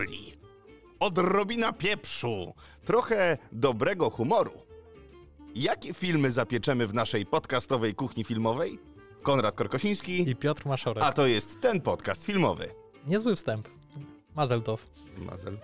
[0.00, 0.32] fasoli,
[1.00, 2.54] odrobina pieprzu,
[2.84, 4.52] trochę dobrego humoru.
[5.54, 8.78] Jakie filmy zapieczemy w naszej podcastowej kuchni filmowej?
[9.22, 11.04] Konrad Korkosiński, I Piotr Maszorek.
[11.04, 12.68] a to jest ten podcast filmowy.
[13.06, 13.68] Niezły wstęp.
[14.36, 14.86] Mazeltow.
[15.18, 15.58] Mazel.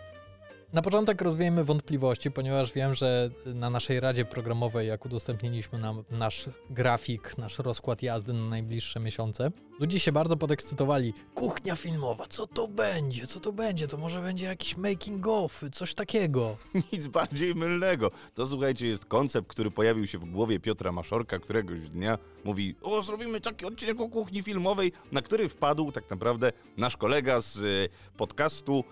[0.77, 6.49] Na początek rozwiejmy wątpliwości, ponieważ wiem, że na naszej radzie programowej, jak udostępniliśmy nam nasz
[6.71, 11.15] grafik, nasz rozkład jazdy na najbliższe miesiące, ludzie się bardzo podekscytowali.
[11.35, 13.27] Kuchnia filmowa, co to będzie?
[13.27, 13.89] Co to będzie?
[13.89, 16.57] To może będzie jakiś making of, coś takiego.
[16.93, 18.11] Nic bardziej mylnego.
[18.35, 22.19] To słuchajcie, jest koncept, który pojawił się w głowie Piotra Maszorka któregoś dnia.
[22.45, 27.41] Mówi, o zrobimy taki odcinek o kuchni filmowej, na który wpadł tak naprawdę nasz kolega
[27.41, 28.85] z y, podcastu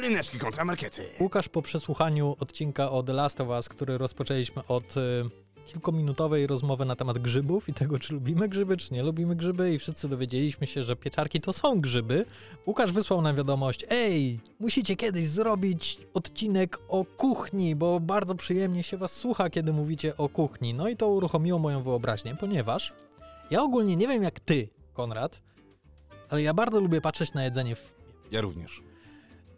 [0.00, 1.08] Ryneczki kontra Markety.
[1.20, 5.24] Łukasz po przesłuchaniu odcinka o The Last of Us, który rozpoczęliśmy od y,
[5.66, 9.78] kilkuminutowej rozmowy na temat grzybów i tego, czy lubimy grzyby, czy nie lubimy grzyby i
[9.78, 12.24] wszyscy dowiedzieliśmy się, że pieczarki to są grzyby.
[12.66, 18.96] Łukasz wysłał nam wiadomość, ej, musicie kiedyś zrobić odcinek o kuchni, bo bardzo przyjemnie się
[18.96, 20.74] was słucha, kiedy mówicie o kuchni.
[20.74, 22.92] No i to uruchomiło moją wyobraźnię, ponieważ
[23.50, 25.42] ja ogólnie nie wiem jak ty, Konrad,
[26.28, 27.92] ale ja bardzo lubię patrzeć na jedzenie w
[28.30, 28.91] Ja również.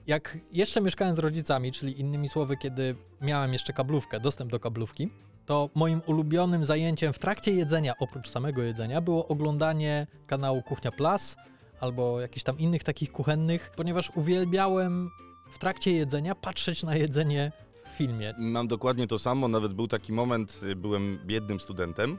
[0.07, 5.11] Jak jeszcze mieszkałem z rodzicami, czyli innymi słowy, kiedy miałem jeszcze kablówkę, dostęp do kablówki,
[5.47, 11.37] to moim ulubionym zajęciem w trakcie jedzenia, oprócz samego jedzenia, było oglądanie kanału Kuchnia Plus
[11.81, 15.11] albo jakichś tam innych takich kuchennych, ponieważ uwielbiałem
[15.53, 17.53] w trakcie jedzenia patrzeć na jedzenie
[17.85, 18.35] w filmie.
[18.39, 22.19] Mam dokładnie to samo, nawet był taki moment, y, byłem biednym studentem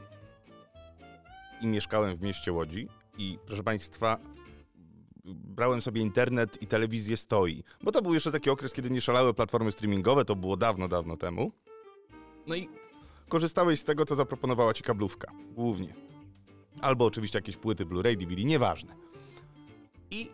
[1.60, 4.18] i mieszkałem w mieście Łodzi i proszę Państwa,
[5.34, 9.34] brałem sobie internet i telewizję stoi, bo to był jeszcze taki okres, kiedy nie szalały
[9.34, 11.52] platformy streamingowe, to było dawno, dawno temu.
[12.46, 12.68] No i
[13.28, 15.94] korzystałeś z tego, co zaproponowała Ci kablówka, głównie.
[16.80, 18.96] Albo oczywiście jakieś płyty Blu-ray, DVD, nieważne.
[20.10, 20.30] I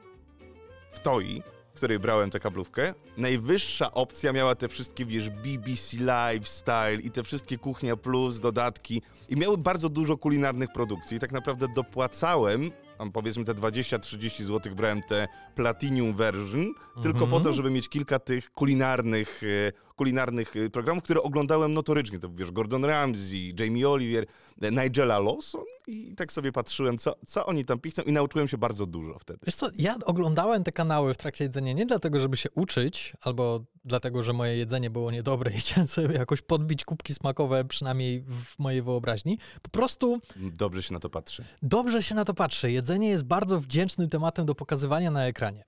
[0.93, 6.95] w TOI, w której brałem tę kablówkę, najwyższa opcja miała te wszystkie, wiesz, BBC Lifestyle
[7.03, 11.67] i te wszystkie Kuchnia Plus, dodatki i miały bardzo dużo kulinarnych produkcji i tak naprawdę
[11.77, 12.71] dopłacałem,
[13.11, 18.53] powiedzmy te 20-30 zł brałem te Platinum version, tylko po to, żeby mieć kilka tych
[18.53, 24.27] kulinarnych, e, kulinarnych e, programów, które oglądałem notorycznie, to wiesz, Gordon Ramsay, Jamie Oliver,
[24.61, 28.87] Nigella Lawson i tak sobie patrzyłem, co, co oni tam piszą i nauczyłem się bardzo
[28.87, 29.39] dużo wtedy.
[29.47, 33.61] Wiesz co, ja oglądałem te kanały w trakcie jedzenia nie dlatego, żeby się uczyć, albo
[33.85, 38.59] dlatego, że moje jedzenie było niedobre i chciałem sobie jakoś podbić kubki smakowe, przynajmniej w
[38.59, 39.39] mojej wyobraźni.
[39.63, 41.45] Po prostu Dobrze się na to patrzy.
[41.63, 42.73] dobrze się na to patrzy.
[42.73, 45.65] Jedzenie jest bardzo wdzięcznym tematem do pokazywania na ekranie.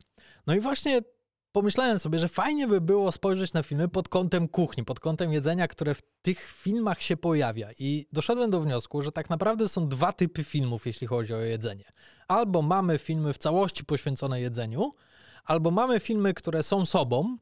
[0.46, 1.00] No i właśnie
[1.54, 5.68] pomyślałem sobie, że fajnie by było spojrzeć na filmy pod kątem kuchni, pod kątem jedzenia,
[5.68, 7.68] które w tych filmach się pojawia.
[7.78, 11.84] I doszedłem do wniosku, że tak naprawdę są dwa typy filmów, jeśli chodzi o jedzenie.
[12.28, 14.92] Albo mamy filmy w całości poświęcone jedzeniu,
[15.44, 17.36] albo mamy filmy, które są sobą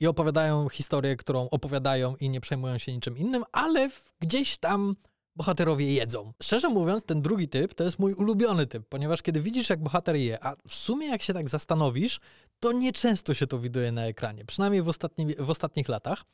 [0.00, 4.94] i opowiadają historię, którą opowiadają i nie przejmują się niczym innym, ale gdzieś tam
[5.36, 6.32] bohaterowie jedzą.
[6.42, 10.16] Szczerze mówiąc, ten drugi typ to jest mój ulubiony typ, ponieważ kiedy widzisz, jak bohater
[10.16, 12.20] je, a w sumie jak się tak zastanowisz,
[12.62, 16.24] to nieczęsto się to widuje na ekranie, przynajmniej w, ostatni, w ostatnich latach,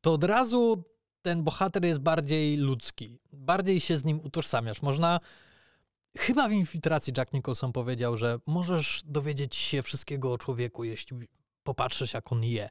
[0.00, 0.84] to od razu
[1.22, 4.82] ten bohater jest bardziej ludzki, bardziej się z nim utożsamiasz.
[4.82, 5.20] Można.
[6.18, 11.16] Chyba w infiltracji Jack Nicholson powiedział, że możesz dowiedzieć się wszystkiego o człowieku, jeśli
[11.62, 12.68] popatrzysz, jak on je.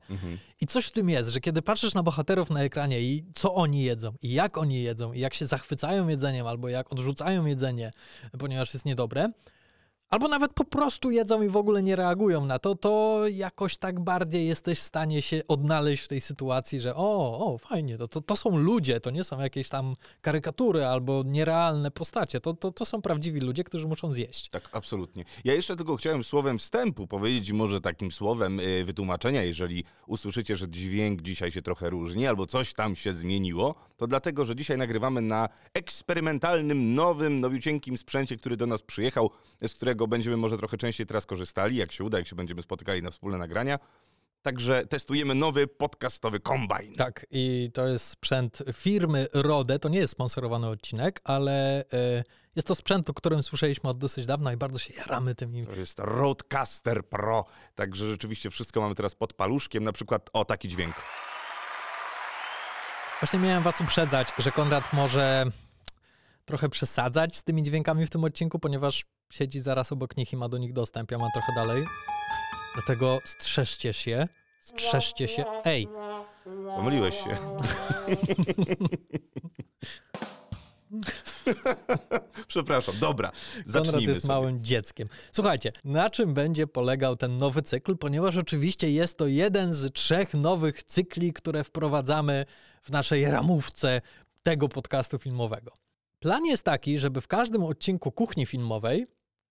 [0.61, 3.83] I coś w tym jest, że kiedy patrzysz na bohaterów na ekranie i co oni
[3.83, 7.91] jedzą, i jak oni jedzą, i jak się zachwycają jedzeniem, albo jak odrzucają jedzenie,
[8.39, 9.31] ponieważ jest niedobre,
[10.09, 13.99] albo nawet po prostu jedzą i w ogóle nie reagują na to, to jakoś tak
[13.99, 18.21] bardziej jesteś w stanie się odnaleźć w tej sytuacji, że o, o, fajnie, to, to,
[18.21, 22.85] to są ludzie, to nie są jakieś tam karykatury albo nierealne postacie, to, to, to
[22.85, 24.49] są prawdziwi ludzie, którzy muszą zjeść.
[24.49, 25.25] Tak, absolutnie.
[25.43, 30.69] Ja jeszcze tylko chciałem słowem wstępu powiedzieć, może takim słowem y, wytłumaczenia, jeżeli usłyszycie, że
[30.69, 35.21] dźwięk dzisiaj się trochę różni, albo coś tam się zmieniło, to dlatego, że dzisiaj nagrywamy
[35.21, 39.29] na eksperymentalnym, nowym, nowiucieńkim sprzęcie, który do nas przyjechał,
[39.67, 43.03] z którego będziemy może trochę częściej teraz korzystali, jak się uda, jak się będziemy spotykali
[43.03, 43.79] na wspólne nagrania.
[44.41, 46.95] Także testujemy nowy podcastowy kombajn.
[46.95, 49.79] Tak, i to jest sprzęt firmy Rode.
[49.79, 52.23] To nie jest sponsorowany odcinek, ale e,
[52.55, 55.65] jest to sprzęt, o którym słyszeliśmy od dosyć dawna i bardzo się jaramy tym.
[55.65, 57.45] To jest Roadcaster Pro,
[57.75, 60.95] także rzeczywiście wszystko mamy teraz pod paluszkiem, na przykład o taki dźwięk.
[63.21, 65.45] Właśnie miałem was uprzedzać, że Konrad może
[66.47, 70.49] trochę przesadzać z tymi dźwiękami w tym odcinku, ponieważ siedzi zaraz obok nich i ma
[70.49, 71.11] do nich dostęp.
[71.11, 71.85] Ja mam trochę dalej.
[72.73, 74.27] Dlatego strzeżcie się.
[74.61, 75.45] Strzeżcie się.
[75.65, 75.87] Ej,
[76.75, 77.37] Pomyliłeś się.
[82.47, 84.33] Przepraszam, dobra, Konrad zacznijmy jest sobie.
[84.33, 85.09] małym dzieckiem.
[85.31, 87.97] Słuchajcie, na czym będzie polegał ten nowy cykl?
[87.97, 92.45] Ponieważ oczywiście jest to jeden z trzech nowych cykli, które wprowadzamy
[92.81, 94.01] w naszej ramówce
[94.43, 95.71] tego podcastu filmowego.
[96.19, 99.07] Plan jest taki, żeby w każdym odcinku kuchni filmowej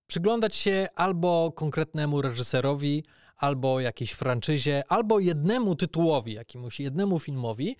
[0.06, 3.04] przyglądać się albo konkretnemu reżyserowi,
[3.36, 7.76] albo jakiejś franczyzie, albo jednemu tytułowi, jakiemuś jednemu filmowi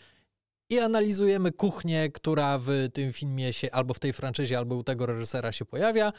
[0.70, 5.06] i analizujemy kuchnię, która w tym filmie się albo w tej franczyzie, albo u tego
[5.06, 6.12] reżysera się pojawia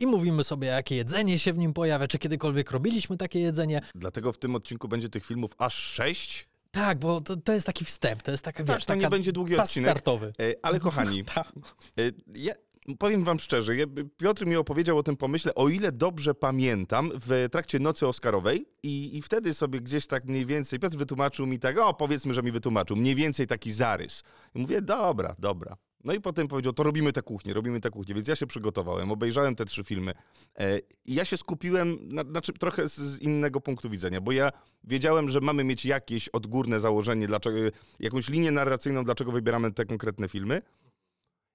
[0.00, 3.80] i mówimy sobie, jakie jedzenie się w nim pojawia, czy kiedykolwiek robiliśmy takie jedzenie.
[3.94, 6.51] Dlatego w tym odcinku będzie tych filmów aż sześć.
[6.72, 9.32] Tak, bo to, to jest taki wstęp, to jest taka, Tak, wiesz, to nie będzie
[9.32, 9.90] długi odcinek.
[9.90, 10.32] startowy.
[10.40, 11.52] E, Ale kochani, Tak.
[11.98, 12.02] e,
[12.34, 12.52] ja
[12.98, 13.72] powiem wam szczerze,
[14.16, 19.16] Piotr mi opowiedział o tym pomyśle, o ile dobrze pamiętam, w trakcie nocy Oscarowej i,
[19.16, 22.52] i wtedy sobie gdzieś tak mniej więcej, Piotr wytłumaczył mi tak, o powiedzmy, że mi
[22.52, 24.22] wytłumaczył, mniej więcej taki zarys.
[24.54, 25.76] I mówię, dobra, dobra.
[26.04, 29.10] No i potem powiedział, to robimy tę kuchnię, robimy tę kuchnię, więc ja się przygotowałem,
[29.10, 30.14] obejrzałem te trzy filmy
[30.58, 34.50] e, i ja się skupiłem, na, znaczy trochę z innego punktu widzenia, bo ja
[34.84, 37.58] wiedziałem, że mamy mieć jakieś odgórne założenie, dlaczego,
[38.00, 40.62] jakąś linię narracyjną, dlaczego wybieramy te konkretne filmy.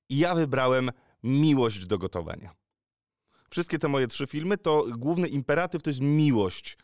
[0.09, 0.89] I ja wybrałem
[1.23, 2.55] miłość do gotowania.
[3.49, 6.77] Wszystkie te moje trzy filmy, to główny imperatyw to jest miłość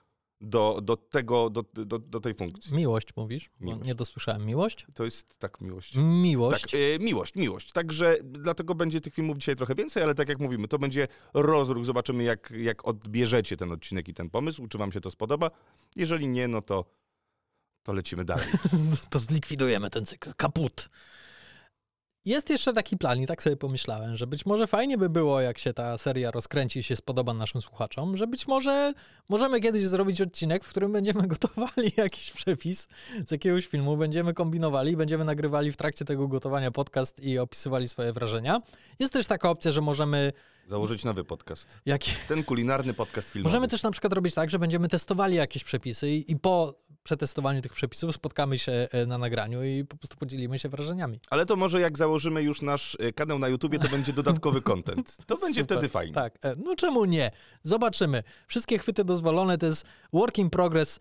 [0.44, 2.76] do, do tego, do, do, do tej funkcji.
[2.76, 3.50] Miłość mówisz?
[3.60, 3.86] Miłość.
[3.86, 4.46] Nie dosłyszałem.
[4.46, 4.86] Miłość?
[4.96, 5.96] To jest tak miłość.
[5.96, 6.62] Miłość.
[6.62, 7.72] Tak, e, miłość, miłość.
[7.72, 11.86] Także dlatego będzie tych filmów dzisiaj trochę więcej, ale tak jak mówimy, to będzie rozruch.
[11.86, 15.52] Zobaczymy, jak, jak odbierzecie ten odcinek i ten pomysł, czy wam się to spodoba.
[15.96, 16.86] Jeżeli nie, no to,
[17.84, 18.46] to lecimy dalej.
[19.10, 20.34] to zlikwidujemy ten cykl.
[20.38, 20.90] Kaput.
[22.26, 25.60] Jest jeszcze taki plan i tak sobie pomyślałem, że być może fajnie by było, jak
[25.60, 28.94] się ta seria rozkręci i się spodoba naszym słuchaczom, że być może
[29.30, 32.88] możemy kiedyś zrobić odcinek, w którym będziemy gotowali jakiś przepis
[33.28, 38.14] z jakiegoś filmu, będziemy kombinowali, będziemy nagrywali w trakcie tego gotowania podcast i opisywali swoje
[38.14, 38.62] wrażenia.
[39.00, 40.34] Jest też taka opcja, że możemy
[40.68, 41.68] Założyć nowy podcast.
[41.86, 43.50] jakie, Ten kulinarny podcast filmowy.
[43.52, 46.74] Możemy też na przykład robić tak, że będziemy testowali jakieś przepisy i, i po
[47.04, 51.20] przetestowaniu tych przepisów spotkamy się e, na nagraniu i po prostu podzielimy się wrażeniami.
[51.30, 55.18] Ale to może jak założymy już nasz e, kanał na YouTubie, to będzie dodatkowy content.
[55.26, 55.78] To będzie Super.
[55.78, 56.14] wtedy fajnie.
[56.14, 57.32] Tak, e, no czemu nie?
[57.64, 58.24] Zobaczymy.
[58.48, 61.00] Wszystkie chwyty dozwolone, to jest work in progress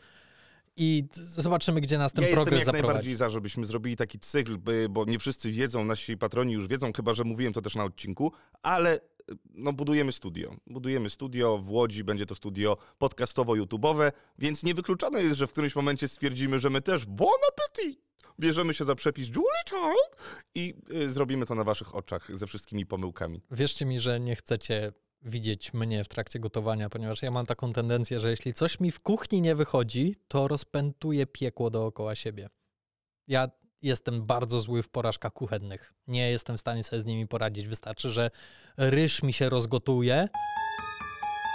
[0.76, 2.86] i zobaczymy, gdzie nas ten ja jestem progres jak zaprowadzi.
[2.86, 4.58] najbardziej za, żebyśmy zrobili taki cykl,
[4.90, 8.32] bo nie wszyscy wiedzą, nasi patroni już wiedzą, chyba że mówiłem to też na odcinku,
[8.62, 9.00] ale e,
[9.54, 10.56] no, budujemy studio.
[10.66, 16.08] Budujemy studio w Łodzi, będzie to studio podcastowo-youtubowe, więc niewykluczone jest, że w którymś momencie
[16.08, 18.02] stwierdzimy, że my też bon appetit!
[18.40, 20.16] Bierzemy się za przepis Julie Child
[20.54, 23.42] i y, zrobimy to na waszych oczach ze wszystkimi pomyłkami.
[23.50, 24.92] Wierzcie mi, że nie chcecie
[25.24, 29.00] widzieć mnie w trakcie gotowania, ponieważ ja mam taką tendencję, że jeśli coś mi w
[29.00, 32.48] kuchni nie wychodzi, to rozpętuję piekło dookoła siebie.
[33.28, 33.48] Ja
[33.82, 35.92] jestem bardzo zły w porażkach kuchennych.
[36.06, 37.66] Nie jestem w stanie sobie z nimi poradzić.
[37.68, 38.30] Wystarczy, że
[38.76, 40.28] ryż mi się rozgotuje,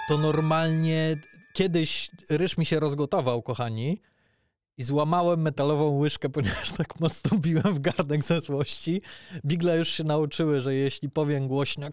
[0.08, 1.16] to normalnie
[1.54, 4.02] kiedyś ryż mi się rozgotował, kochani,
[4.78, 9.02] i złamałem metalową łyżkę, ponieważ tak mocno biłem w garnek ze złości.
[9.46, 11.88] Bigle już się nauczyły, że jeśli powiem głośno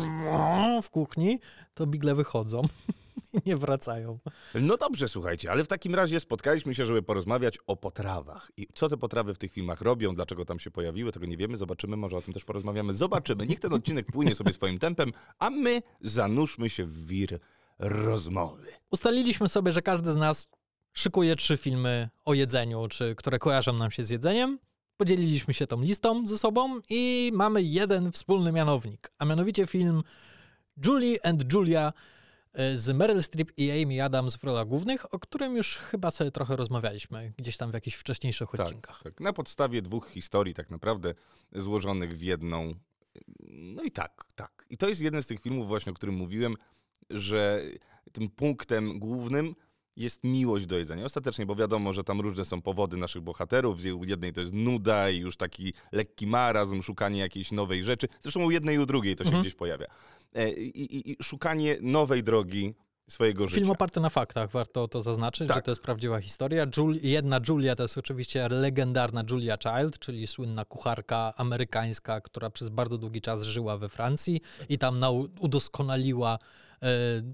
[0.82, 1.40] w kuchni,
[1.74, 2.62] to bigle wychodzą
[3.34, 4.18] i nie wracają.
[4.54, 8.52] No dobrze, słuchajcie, ale w takim razie spotkaliśmy się, żeby porozmawiać o potrawach.
[8.56, 11.56] I co te potrawy w tych filmach robią, dlaczego tam się pojawiły, tego nie wiemy,
[11.56, 12.92] zobaczymy, może o tym też porozmawiamy.
[12.92, 13.46] Zobaczymy.
[13.46, 17.38] Niech ten odcinek płynie sobie swoim tempem, a my zanurzmy się w wir
[17.78, 18.66] rozmowy.
[18.90, 20.48] Ustaliliśmy sobie, że każdy z nas
[20.96, 24.58] szykuje trzy filmy o jedzeniu, czy które kojarzą nam się z jedzeniem.
[24.96, 30.02] Podzieliliśmy się tą listą ze sobą i mamy jeden wspólny mianownik, a mianowicie film
[30.86, 31.92] Julie and Julia
[32.52, 36.30] e, z Meryl Streep i Amy Adams w rolach głównych, o którym już chyba sobie
[36.30, 39.02] trochę rozmawialiśmy gdzieś tam w jakichś wcześniejszych odcinkach.
[39.02, 41.14] Tak, na podstawie dwóch historii tak naprawdę
[41.52, 42.74] złożonych w jedną.
[43.48, 44.66] No i tak, tak.
[44.70, 46.56] I to jest jeden z tych filmów właśnie, o którym mówiłem,
[47.10, 47.62] że
[48.12, 49.54] tym punktem głównym
[49.96, 51.04] jest miłość do jedzenia.
[51.04, 53.80] Ostatecznie, bo wiadomo, że tam różne są powody naszych bohaterów.
[53.80, 58.08] Z jednej to jest nuda i już taki lekki marazm, szukanie jakiejś nowej rzeczy.
[58.22, 59.42] Zresztą u jednej i u drugiej to się Mhm.
[59.42, 59.86] gdzieś pojawia.
[60.34, 62.74] E, I, i, I szukanie nowej drogi
[63.10, 63.60] swojego życia.
[63.60, 65.56] Film oparty na faktach, warto to zaznaczyć, Tak.
[65.56, 66.66] że to jest prawdziwa historia.
[66.66, 72.68] Jul- jedna Julia to jest oczywiście legendarna Julia Child, czyli słynna kucharka amerykańska, która przez
[72.68, 75.00] bardzo długi czas żyła we Francji i tam
[75.40, 76.38] udoskonaliła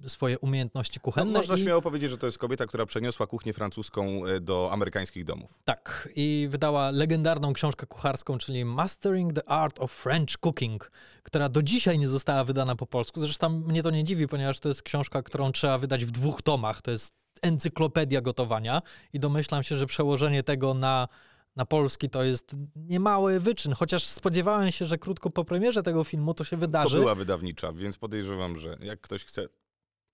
[0.06, 1.32] swoje umiejętności No, kuchenne.
[1.38, 5.24] można i, śmiało powiedzieć, że to jest kobieta, która przeniosła kuchnię francuską e, do amerykańskich
[5.24, 5.58] domów.
[5.64, 10.90] Tak, i wydała legendarną książkę kucharską, czyli Mastering the Art of French Cooking,
[11.22, 13.20] która do dzisiaj nie została wydana po polsku.
[13.20, 16.82] Zresztą mnie to nie dziwi, ponieważ to jest książka, którą trzeba wydać w dwóch tomach.
[16.82, 18.82] To jest encyklopedia gotowania
[19.12, 21.08] i domyślam się, że przełożenie tego na
[21.56, 26.34] na polski to jest niemały wyczyn, chociaż spodziewałem się, że krótko po premierze tego filmu
[26.34, 26.96] to się wydarzy.
[26.96, 29.48] To była wydawnicza, więc podejrzewam, że jak ktoś chce,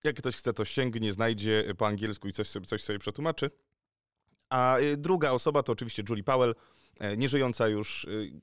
[0.05, 3.51] jak ktoś chce, to sięgnie, znajdzie po angielsku i coś sobie, coś sobie przetłumaczy.
[4.51, 6.55] A y, druga osoba to oczywiście Julie Powell,
[6.99, 8.41] e, nieżyjąca już y,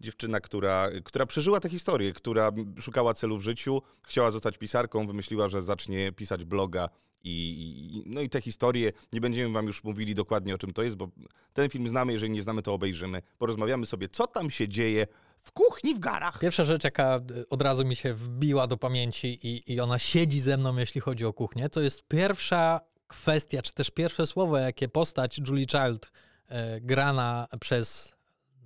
[0.00, 5.48] dziewczyna, która, która przeżyła tę historię, która szukała celu w życiu, chciała zostać pisarką, wymyśliła,
[5.48, 6.88] że zacznie pisać bloga
[7.24, 10.96] i, no i te historie, nie będziemy wam już mówili dokładnie o czym to jest,
[10.96, 11.08] bo
[11.52, 13.22] ten film znamy, jeżeli nie znamy, to obejrzymy.
[13.38, 15.06] Porozmawiamy sobie, co tam się dzieje
[15.40, 16.38] w kuchni w garach.
[16.38, 20.56] Pierwsza rzecz, jaka od razu mi się wbiła do pamięci i, i ona siedzi ze
[20.56, 25.40] mną, jeśli chodzi o kuchnię, to jest pierwsza kwestia, czy też pierwsze słowo, jakie postać
[25.48, 26.12] Julie Child
[26.48, 28.14] e, grana przez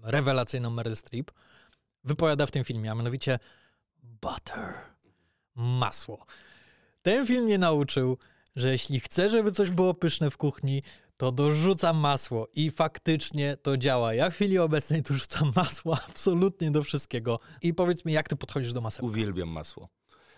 [0.03, 1.31] rewelacyjną Meryl Streep
[2.05, 3.39] wypowiada w tym filmie, a mianowicie
[4.03, 4.75] butter,
[5.55, 6.27] masło.
[7.03, 8.19] Ten film mnie nauczył,
[8.59, 10.83] że jeśli chcę, żeby coś było pyszne w kuchni,
[11.17, 14.15] to dorzucam masło i faktycznie to działa.
[14.15, 17.39] Ja w chwili obecnej dorzucam masło absolutnie do wszystkiego.
[17.63, 19.07] I powiedz mi, jak ty podchodzisz do masełka?
[19.07, 19.89] Uwielbiam masło.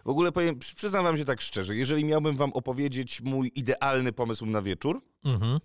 [0.05, 4.47] W ogóle powiem, przyznam wam się tak szczerze, jeżeli miałbym wam opowiedzieć mój idealny pomysł
[4.47, 5.59] na wieczór, mhm.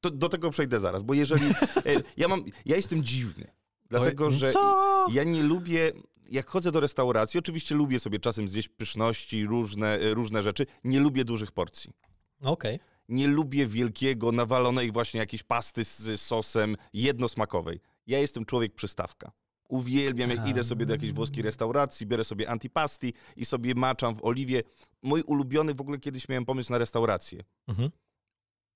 [0.00, 1.46] to do tego przejdę zaraz, bo jeżeli...
[1.86, 3.50] E, ja, mam, ja jestem dziwny,
[3.88, 5.06] dlatego że Co?
[5.12, 5.92] ja nie lubię
[6.32, 10.66] jak chodzę do restauracji, oczywiście lubię sobie czasem zjeść pyszności, różne, e, różne rzeczy.
[10.84, 11.92] Nie lubię dużych porcji.
[12.40, 12.74] Okej.
[12.74, 12.86] Okay.
[13.08, 17.80] Nie lubię wielkiego, nawalonej właśnie jakiejś pasty z sosem jednosmakowej.
[18.06, 19.32] Ja jestem człowiek przystawka.
[19.68, 24.24] Uwielbiam, jak idę sobie do jakiejś włoskiej restauracji, biorę sobie antipasti i sobie maczam w
[24.24, 24.62] oliwie.
[25.02, 27.44] Mój ulubiony, w ogóle kiedyś miałem pomysł na restaurację.
[27.68, 27.90] Mhm.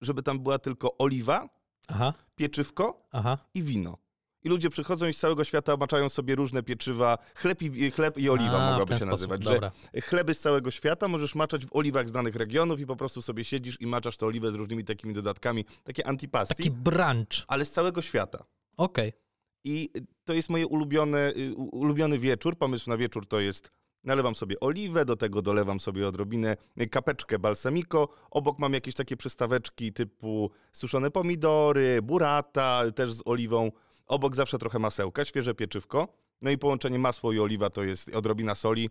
[0.00, 1.48] Żeby tam była tylko oliwa,
[1.88, 2.14] Aha.
[2.36, 3.38] pieczywko Aha.
[3.54, 3.98] i wino.
[4.46, 8.30] I ludzie przychodzą i z całego świata maczają sobie różne pieczywa, chleb i, chleb i
[8.30, 9.10] oliwa A, mogłaby się sposób.
[9.10, 9.44] nazywać.
[9.44, 9.70] Dobra.
[9.94, 13.22] Że chleby z całego świata możesz maczać w oliwach z danych regionów i po prostu
[13.22, 16.54] sobie siedzisz i maczasz tę oliwę z różnymi takimi dodatkami, takie antipasti.
[16.54, 17.44] Taki brunch.
[17.48, 18.44] Ale z całego świata.
[18.76, 19.08] Okej.
[19.08, 19.20] Okay.
[19.64, 19.90] I
[20.24, 22.58] to jest moje ulubione, y, ulubiony wieczór.
[22.58, 23.70] Pomysł na wieczór to jest
[24.04, 26.56] Nalewam sobie oliwę, do tego dolewam sobie odrobinę
[26.90, 28.08] kapeczkę balsamico.
[28.30, 33.70] Obok mam jakieś takie przystaweczki typu suszone pomidory, burata, też z oliwą.
[34.06, 36.08] Obok zawsze trochę masełka, świeże pieczywko.
[36.42, 38.90] No i połączenie masło i oliwa to jest odrobina soli.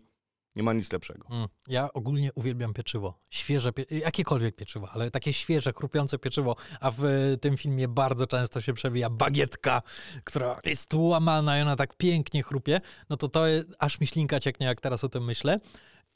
[0.56, 1.26] Nie ma nic lepszego.
[1.30, 3.18] Mm, ja ogólnie uwielbiam pieczywo.
[3.30, 6.56] Świeże, pie jakiekolwiek pieczywo, ale takie świeże, chrupiące pieczywo.
[6.80, 7.02] A w
[7.40, 9.82] tym filmie bardzo często się przewija bagietka,
[10.24, 12.80] która jest łamana i ona tak pięknie chrupie.
[13.10, 15.60] No to to jest, aż mi ślinka cieknie, jak teraz o tym myślę.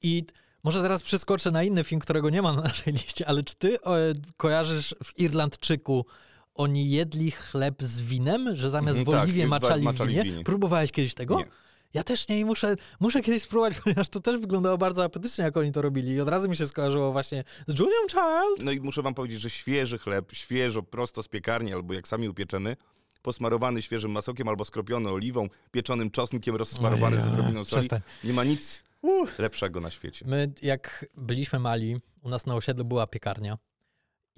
[0.02, 0.24] I
[0.64, 3.80] może teraz przeskoczę na inny film, którego nie ma na naszej liście, ale czy ty
[3.80, 3.94] o,
[4.36, 6.06] kojarzysz w Irlandczyku
[6.54, 10.44] oni jedli chleb z winem, że zamiast mm, w tak, oliwie maczali, maczali w winie.
[10.44, 11.38] Próbowałeś kiedyś tego?
[11.38, 11.46] Nie.
[11.94, 15.56] Ja też nie i muszę, muszę kiedyś spróbować, ponieważ to też wyglądało bardzo apetycznie, jak
[15.56, 16.12] oni to robili.
[16.12, 18.64] I od razu mi się skojarzyło właśnie z Julią Child.
[18.64, 22.28] No i muszę wam powiedzieć, że świeży chleb, świeżo, prosto z piekarni, albo jak sami
[22.28, 22.76] upieczemy,
[23.22, 27.80] posmarowany świeżym masokiem albo skropiony oliwą, pieczonym czosnkiem, rozsmarowany z odrobiną soli.
[27.80, 28.00] Przestań.
[28.24, 29.38] Nie ma nic Uch.
[29.38, 30.24] lepszego na świecie.
[30.28, 33.58] My, jak byliśmy mali, u nas na osiedlu była piekarnia.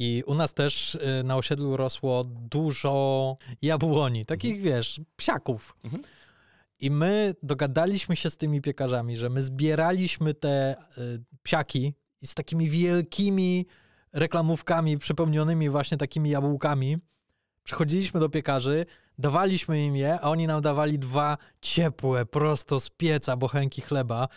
[0.02, 4.74] I u nas też y, na osiedlu rosło dużo jabłoni, takich mhm.
[4.74, 5.76] wiesz, psiaków.
[5.84, 6.02] Mhm.
[6.80, 12.70] I my dogadaliśmy się z tymi piekarzami, że my zbieraliśmy te y, psiaki z takimi
[12.70, 13.66] wielkimi
[14.12, 16.98] reklamówkami przepełnionymi właśnie takimi jabłkami.
[17.64, 18.86] Przychodziliśmy do piekarzy,
[19.18, 24.28] dawaliśmy im je, a oni nam dawali dwa ciepłe, prosto z pieca bochenki chleba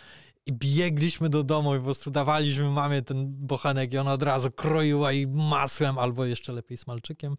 [0.46, 4.50] i biegliśmy do domu i po prostu dawaliśmy mamie ten bochenek i ona od razu
[4.50, 7.36] kroiła i masłem, albo jeszcze lepiej smalczykiem,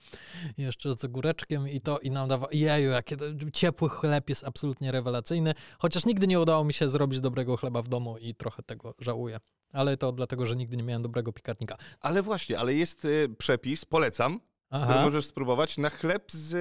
[0.58, 3.16] jeszcze z ogóreczkiem i to i nam dawała, jeju, jakie
[3.54, 7.88] ciepły chleb jest absolutnie rewelacyjny, chociaż nigdy nie udało mi się zrobić dobrego chleba w
[7.88, 9.40] domu i trochę tego żałuję.
[9.74, 11.78] Ale to dlatego, że nigdy nie miałem dobrego piekarnika.
[12.02, 14.86] Ale właśnie, ale jest y, przepis, polecam, Aha.
[14.86, 16.56] który możesz spróbować na chleb z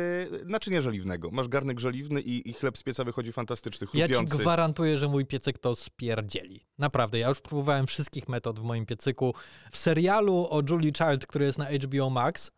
[0.46, 1.30] naczynia żeliwnego.
[1.30, 4.14] Masz garnek żeliwny i, i chleb z pieca wychodzi fantastyczny, chrupiący.
[4.14, 6.66] Ja ci gwarantuję, że mój piecyk to spierdzieli.
[6.78, 9.34] Naprawdę, ja już próbowałem wszystkich metod w moim piecyku.
[9.72, 12.50] W serialu o Julie Child, który jest na HBO Max,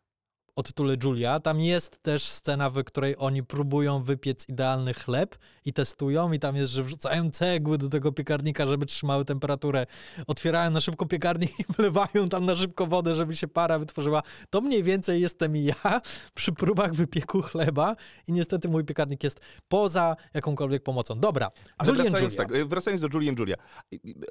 [0.59, 1.41] o tytule Julia.
[1.41, 6.57] Tam jest też scena, w której oni próbują wypiec idealny chleb i testują i tam
[6.57, 9.87] jest, że wrzucają cegły do tego piekarnika, żeby trzymały temperaturę.
[10.27, 14.23] Otwierają na szybko piekarnik i wlewają tam na szybko wodę, żeby się para wytworzyła.
[14.51, 16.01] To mniej więcej jestem ja
[16.35, 17.97] przy próbach wypieku chleba
[18.27, 21.15] i niestety mój piekarnik jest poza jakąkolwiek pomocą.
[21.15, 23.57] Dobra, ale wracając, tak, y, wracając do Julie and Julia.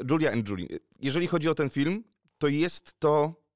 [0.10, 0.68] Julia and Julie.
[1.00, 2.04] Jeżeli chodzi o ten film,
[2.38, 3.47] to jest to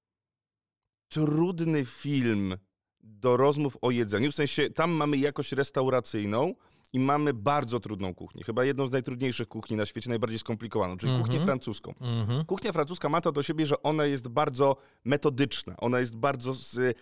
[1.16, 2.58] trudny film
[3.04, 4.32] do rozmów o jedzeniu.
[4.32, 6.56] W sensie tam mamy jakość restauracyjną,
[6.94, 8.44] i mamy bardzo trudną kuchnię.
[8.44, 11.44] Chyba jedną z najtrudniejszych kuchni na świecie, najbardziej skomplikowaną, czyli kuchnię Mhm.
[11.46, 11.94] francuską.
[12.02, 12.46] Mhm.
[12.46, 14.76] Kuchnia francuska ma to do siebie, że ona jest bardzo
[15.06, 16.54] metodyczna, ona jest bardzo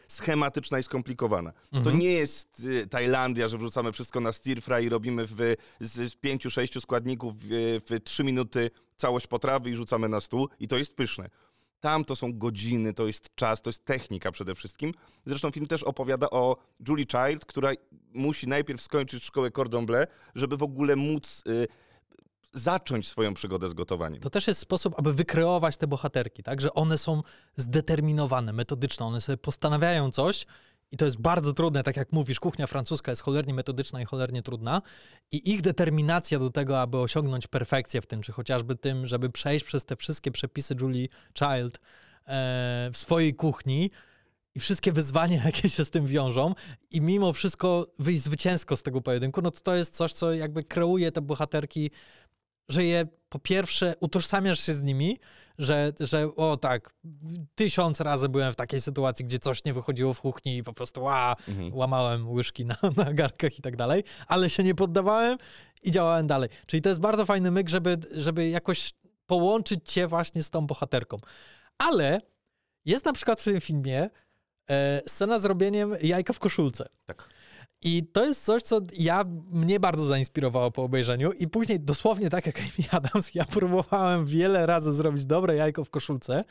[0.07, 1.51] schematyczna i skomplikowana.
[1.71, 1.99] To Mhm.
[1.99, 5.35] nie jest y, Tajlandia, że wrzucamy wszystko na stir fry i robimy w,
[5.79, 7.47] z, z pięciu, sześciu składników w,
[7.89, 11.29] w trzy minuty całość potrawy i rzucamy na stół i to jest pyszne.
[11.79, 14.93] Tam to są godziny, to jest czas, to jest technika przede wszystkim.
[15.25, 16.57] Zresztą film też opowiada o
[16.87, 17.71] Julie Child, która
[18.13, 20.05] musi najpierw skończyć szkołę Cordon Bleu,
[20.35, 21.67] żeby w ogóle móc y,
[22.53, 24.21] zacząć swoją przygodę z gotowaniem.
[24.21, 26.61] To też jest sposób, aby wykreować te bohaterki, tak?
[26.61, 27.21] Że one są
[27.55, 30.45] zdeterminowane, metodyczne, one sobie postanawiają coś
[30.91, 34.41] i to jest bardzo trudne, tak jak mówisz, kuchnia francuska jest cholernie metodyczna i cholernie
[34.41, 34.81] trudna.
[35.31, 39.65] I ich determinacja do tego, aby osiągnąć perfekcję w tym, czy chociażby tym, żeby przejść
[39.65, 41.07] przez te wszystkie przepisy Julie
[41.39, 41.79] Child
[42.27, 43.91] e, w swojej kuchni
[44.55, 46.53] i wszystkie wyzwania, jakie się z tym wiążą
[46.91, 50.63] i mimo wszystko wyjść zwycięsko z tego pojedynku, no to to jest coś, co jakby
[50.63, 51.91] kreuje te bohaterki
[52.69, 55.19] że je po pierwsze utożsamiasz się z nimi,
[55.59, 56.93] że, że o tak,
[57.55, 61.03] tysiąc razy byłem w takiej sytuacji, gdzie coś nie wychodziło w kuchni i po prostu
[61.03, 61.73] ła, Mhm.
[61.73, 65.37] łamałem łyżki na, na garnkach i tak dalej, ale się nie poddawałem
[65.83, 66.49] i działałem dalej.
[66.65, 68.91] Czyli to jest bardzo fajny myk, żeby, żeby jakoś
[69.25, 71.17] połączyć cię właśnie z tą bohaterką.
[71.77, 72.21] Ale
[72.85, 74.09] jest na przykład w tym filmie
[74.69, 76.89] e, scena z robieniem jajka w koszulce.
[77.05, 77.29] Tak.
[77.81, 82.45] I to jest coś, co ja, mnie bardzo zainspirowało po obejrzeniu i później dosłownie tak
[82.45, 86.43] jak Amy Adams, ja próbowałem wiele razy zrobić dobre jajko w koszulce,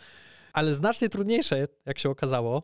[0.53, 2.63] ale znacznie trudniejsze, jak się okazało,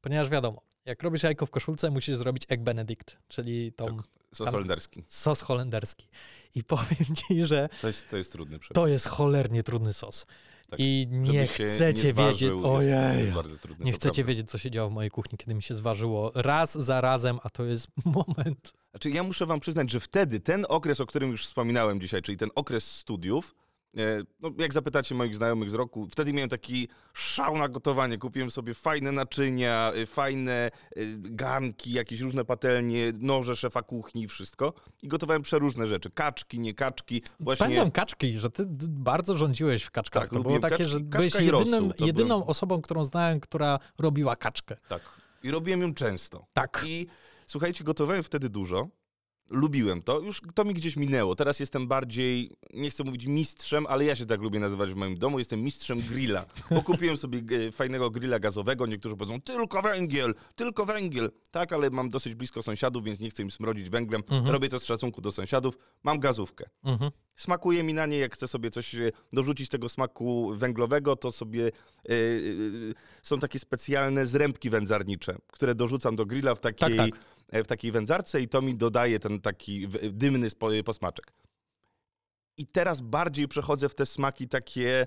[0.00, 4.06] ponieważ wiadomo, jak robisz jajko w koszulce, musisz zrobić egg benedict, czyli tą Tak.
[4.32, 5.04] Sos Tam- holenderski.
[5.08, 6.08] sos holenderski.
[6.54, 8.74] I powiem ci, że To jest, to jest trudny przepis.
[8.74, 10.26] to jest cholernie trudny sos.
[10.70, 10.80] Tak.
[10.80, 13.32] I nie chcecie nie zważył, wiedzieć, ojej,
[13.80, 14.28] nie chcecie prawda.
[14.28, 17.50] wiedzieć, co się działo w mojej kuchni, kiedy mi się zważyło raz za razem, a
[17.50, 18.72] to jest moment.
[18.90, 22.38] Znaczy, ja muszę wam przyznać, że wtedy ten okres, o którym już wspominałem dzisiaj, czyli
[22.38, 23.54] ten okres studiów,
[24.40, 28.18] no, jak zapytacie moich znajomych z roku, wtedy miałem taki szał na gotowanie.
[28.18, 30.70] Kupiłem sobie fajne naczynia, e, fajne e,
[31.18, 34.72] garnki, jakieś różne patelnie, noże szefa kuchni i wszystko.
[35.02, 36.10] I gotowałem przeróżne rzeczy.
[36.10, 37.22] Kaczki, nie kaczki.
[37.40, 40.22] Właśnie Pamiętam kaczki, że ty bardzo rządziłeś w kaczkach.
[40.22, 40.90] Tak, to było takie, kaczki.
[40.92, 44.76] że byłeś rosół, jedynym, to jedyną byłem- osobą, którą znałem, która robiła kaczkę.
[44.88, 45.02] tak.
[45.42, 46.46] I robiłem ją często.
[46.52, 46.84] Tak.
[46.86, 47.06] I
[47.46, 48.88] słuchajcie, gotowałem wtedy dużo.
[49.50, 51.34] Lubiłem to, już to mi gdzieś minęło.
[51.34, 55.18] Teraz jestem bardziej, nie chcę mówić mistrzem, ale ja się tak lubię nazywać w moim
[55.18, 55.38] domu.
[55.38, 58.86] Jestem mistrzem grilla, bo kupiłem sobie e, fajnego grilla gazowego.
[58.86, 61.30] Niektórzy powiedzą, tylko węgiel, tylko węgiel.
[61.50, 64.22] Tak, ale mam dosyć blisko sąsiadów, więc nie chcę im smrodzić węglem.
[64.30, 64.52] Mhm.
[64.52, 65.78] Robię to z szacunku do sąsiadów.
[66.02, 66.64] Mam gazówkę.
[66.84, 67.10] Mhm.
[67.36, 71.66] Smakuje mi na nie, jak chcę sobie coś e, dorzucić tego smaku węglowego, to sobie
[71.68, 72.12] e,
[73.22, 77.64] są takie specjalne zrębki wędzarnicze, które dorzucam do grilla w takiej, Tak, tak.
[77.64, 80.48] w takiej wędzarce i to mi dodaje ten taki dymny
[80.84, 81.32] posmaczek.
[82.56, 85.06] I teraz bardziej przechodzę w te smaki takie.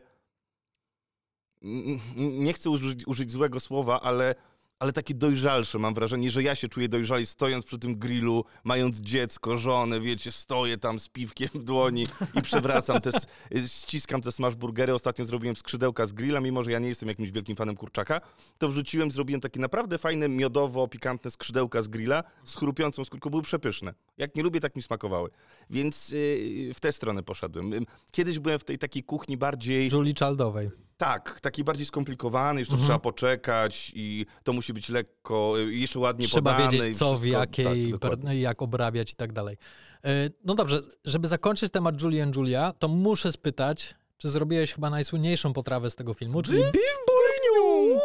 [2.15, 4.35] Nie chcę użyć, użyć złego słowa, ale,
[4.79, 5.79] ale takie dojrzalsze.
[5.79, 10.31] Mam wrażenie, że ja się czuję dojrzali stojąc przy tym grillu, mając dziecko, żonę, wiecie,
[10.31, 13.11] stoję tam z piwkiem w dłoni i przewracam te,
[13.67, 14.93] ściskam te smash burgery.
[14.93, 18.21] Ostatnio zrobiłem skrzydełka z grilla, mimo że ja nie jestem jakimś wielkim fanem kurczaka,
[18.57, 23.29] to wrzuciłem, zrobiłem takie naprawdę fajne, miodowo-pikantne skrzydełka z grilla z chrupiącą skórką.
[23.29, 23.93] Były przepyszne.
[24.17, 25.29] Jak nie lubię, tak mi smakowały.
[25.69, 27.85] Więc yy, w tę stronę poszedłem.
[28.11, 29.89] Kiedyś byłem w tej takiej kuchni bardziej...
[29.91, 30.88] Julie Childowej.
[30.99, 32.87] Tak, taki bardziej skomplikowany, jeszcze Mhm.
[32.87, 36.75] trzeba poczekać i to musi być lekko, y, jeszcze ładnie Trzeba podane.
[36.77, 37.39] i wiedzieć, co, w wszystko.
[37.39, 39.57] jakiej, tak, per- jak obrabiać i tak dalej.
[40.05, 40.09] E,
[40.45, 45.53] No dobrze, żeby zakończyć temat Julie and Julia, to muszę spytać, czy zrobiłeś chyba najsłynniejszą
[45.53, 47.99] potrawę z tego filmu, czyli beef bourguignon,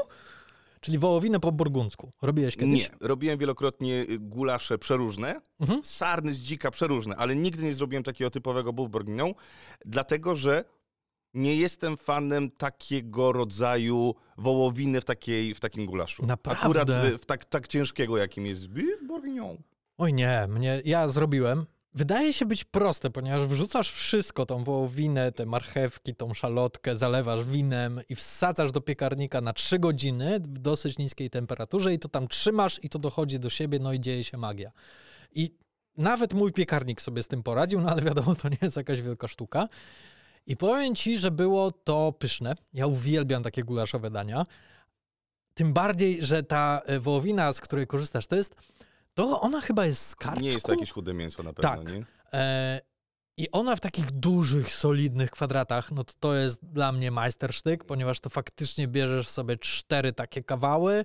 [0.81, 2.13] czyli wołowinę po burgundzku.
[2.23, 2.91] Robiłeś kiedyś?
[2.91, 5.81] Nie, robiłem wielokrotnie y, gulasze przeróżne, Mhm.
[5.85, 9.33] sarny z dzika przeróżne, ale nigdy nie zrobiłem takiego typowego buff bourguignon,
[9.85, 10.65] dlatego że
[11.35, 16.27] nie jestem fanem takiego rodzaju wołowiny w, takiej, w takim gulaszu.
[16.27, 16.63] Naprawdę?
[16.63, 19.57] Akurat w, w tak, tak ciężkiego, jakim jest beef bourguignon.
[19.99, 21.67] Oj nie, mnie, ja zrobiłem.
[21.97, 28.01] Wydaje się być proste, ponieważ wrzucasz wszystko, tą wołowinę, te marchewki, tą szalotkę, zalewasz winem
[28.09, 32.81] i wsadzasz do piekarnika na 3 godziny w dosyć niskiej temperaturze i to tam trzymasz
[32.83, 34.71] i to dochodzi do siebie, no i dzieje się magia.
[35.33, 35.55] I
[35.97, 39.29] nawet mój piekarnik sobie z tym poradził, no ale wiadomo, to nie jest jakaś wielka
[39.29, 39.69] sztuka.
[40.47, 42.55] I powiem ci, że było to pyszne.
[42.73, 44.47] Ja uwielbiam takie gulaszowe dania.
[45.55, 48.55] Tym bardziej, że ta e, wołowina, z której korzystasz, to jest,
[49.15, 50.43] to ona chyba jest z karczku.
[50.43, 51.95] Nie jest to jakieś chude mięso na pewno, Tak.
[51.95, 52.05] nie?
[52.33, 52.81] E,
[53.37, 58.21] I ona w takich dużych, solidnych kwadratach, no to to jest dla mnie majstersztyk, ponieważ
[58.21, 61.05] to faktycznie bierzesz sobie cztery takie kawały,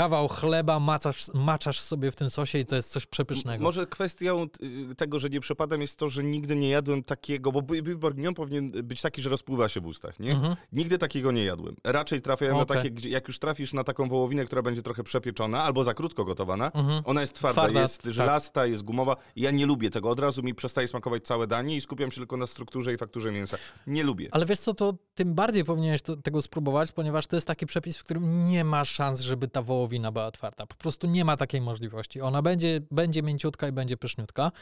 [0.00, 3.64] kawał chleba, maczasz, maczasz sobie w tym sosie i to jest coś przepysznego.
[3.64, 4.46] Może kwestią
[4.90, 7.62] y, tego, że nie przepadam jest to, że nigdy nie jadłem takiego, bo
[7.96, 10.32] bourguignon powinien być taki, że rozpływa się w ustach, nie?
[10.32, 10.56] Mhm.
[10.72, 11.76] Nigdy takiego nie jadłem.
[11.84, 12.76] Raczej trafiałem na Okej.
[12.76, 16.24] takie, gdzie jak już trafisz na taką wołowinę, która będzie trochę przepieczona albo za krótko
[16.24, 17.02] gotowana, Mhm.
[17.04, 18.12] ona jest twarda, Twarda, jest tak.
[18.12, 19.16] żelasta, jest gumowa.
[19.36, 20.10] Ja nie lubię tego.
[20.10, 23.32] Od razu mi przestaje smakować całe danie i skupiam się tylko na strukturze i fakturze
[23.32, 23.56] mięsa.
[23.86, 24.28] Nie lubię.
[24.32, 27.96] Ale wiesz co, to tym bardziej powinieneś to, tego spróbować, ponieważ to jest taki przepis,
[27.98, 30.66] w którym nie ma szans, żeby ta wołowina była twarda.
[30.66, 32.20] Po prostu nie ma takiej możliwości.
[32.20, 34.52] Ona będzie, będzie mięciutka i będzie pyszniutka.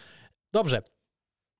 [0.52, 0.82] Dobrze.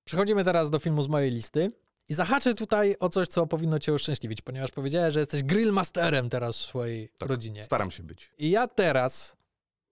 [0.05, 1.73] Przechodzimy teraz do filmu z mojej listy.
[2.09, 6.59] I zahaczę tutaj o coś, co powinno cię uszczęśliwić, ponieważ powiedziałeś, że jesteś grillmasterem teraz
[6.59, 7.29] w swojej Tak.
[7.29, 7.65] rodzinie.
[7.65, 8.31] Staram się być.
[8.39, 9.37] I ja teraz,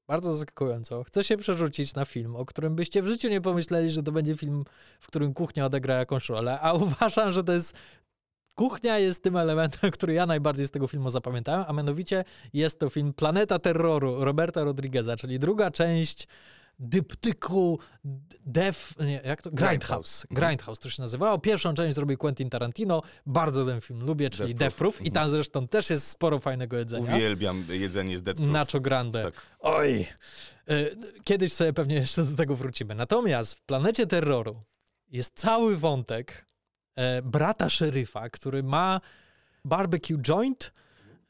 [0.08, 4.02] bardzo zaskakująco, chcę się przerzucić na film, o którym byście w życiu nie pomyśleli, że
[4.02, 4.64] to będzie film,
[5.00, 7.74] w którym kuchnia odegra jakąś rolę, a uważam, że to jest.
[8.56, 12.88] Kuchnia jest tym elementem, który ja najbardziej z tego filmu zapamiętałem, a mianowicie jest to
[12.88, 16.28] film Planeta Terroru Roberta Rodrigueza, czyli druga część
[16.78, 17.78] dyptyku
[18.46, 19.50] Def, nie, jak to?
[19.50, 20.26] Grindhouse.
[20.30, 20.78] Grindhouse.
[20.78, 21.38] To się nazywało.
[21.38, 23.02] Pierwszą część zrobił Quentin Tarantino.
[23.26, 24.96] Bardzo ten film lubię, czyli Death Death Proof.
[24.96, 25.06] Proof.
[25.06, 27.16] I tam zresztą też jest sporo fajnego jedzenia.
[27.16, 28.50] Uwielbiam jedzenie z Dead Proof.
[28.50, 29.22] Nacho Grande.
[29.22, 29.34] Tak.
[29.60, 30.06] Oj!
[30.68, 30.74] E,
[31.24, 32.94] Kiedyś sobie pewnie jeszcze do tego wrócimy.
[32.94, 34.62] Natomiast w Planecie Terroru
[35.08, 36.46] jest cały wątek
[36.96, 39.00] e, brata szeryfa, który ma
[39.64, 40.72] barbecue joint,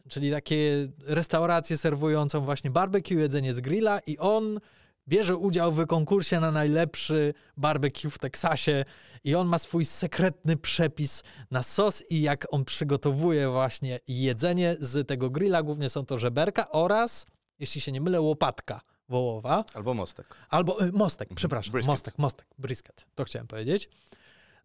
[0.09, 4.61] czyli takie restaurację serwującą właśnie barbecue, jedzenie z grilla i on
[5.09, 8.85] bierze udział w konkursie na najlepszy barbecue w Teksasie
[9.25, 15.09] i on ma swój sekretny przepis na sos i jak on przygotowuje właśnie jedzenie z
[15.09, 17.27] tego grilla, głównie są to żeberka oraz,
[17.59, 19.65] jeśli się nie mylę, łopatka wołowa.
[19.75, 20.27] Albo mostek.
[20.49, 21.89] Albo y, mostek, przepraszam, Brisket.
[21.89, 23.89] mostek, mostek, brisket, to chciałem powiedzieć.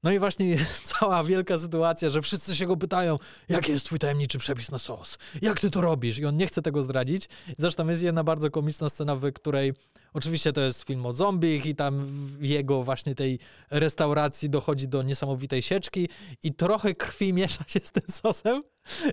[0.04, 3.18] No i właśnie jest cała wielka sytuacja, że wszyscy się go pytają,
[3.50, 5.18] jaki jest twój tajemniczy przepis na sos?
[5.42, 6.20] Jak ty to robisz?
[6.20, 7.30] I on nie chce tego zdradzić.
[7.58, 9.74] Zresztą jest jedna bardzo komiczna scena, w której
[10.14, 13.40] oczywiście to jest film o zombich i tam w jego właśnie tej
[13.72, 16.10] restauracji dochodzi do niesamowitej sieczki
[16.44, 18.64] i trochę krwi miesza się z tym sosem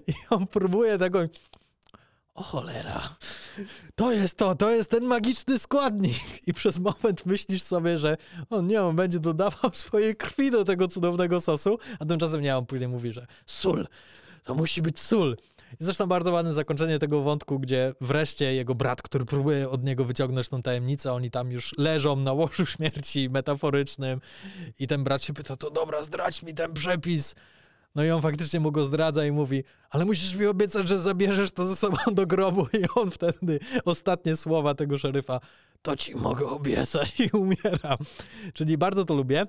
[0.06, 1.18] i on próbuje tego
[2.38, 3.16] o cholera,
[3.94, 6.48] to jest to, to jest ten magiczny składnik.
[6.48, 8.16] I przez moment myślisz sobie, że
[8.50, 12.66] on nie, on będzie dodawał swojej krwi do tego cudownego sosu, a tymczasem nie, on
[12.66, 13.86] później mówi, że sól,
[14.44, 15.36] to musi być sól.
[15.80, 20.04] I zresztą bardzo ładne zakończenie tego wątku, gdzie wreszcie jego brat, który próbuje od niego
[20.04, 24.20] wyciągnąć tą tajemnicę, oni tam już leżą na łożu śmierci metaforycznym
[24.78, 27.34] i ten brat się pyta, to dobra, zdradź mi ten przepis.
[27.98, 31.50] No i on faktycznie mu go zdradza i mówi, ale musisz mi obiecać, że zabierzesz
[31.50, 32.66] to ze sobą do grobu.
[32.72, 35.40] I on wtedy, ostatnie słowa tego szeryfa,
[35.82, 37.96] to ci mogę obiecać i umiera.
[38.54, 39.46] Czyli bardzo to lubię.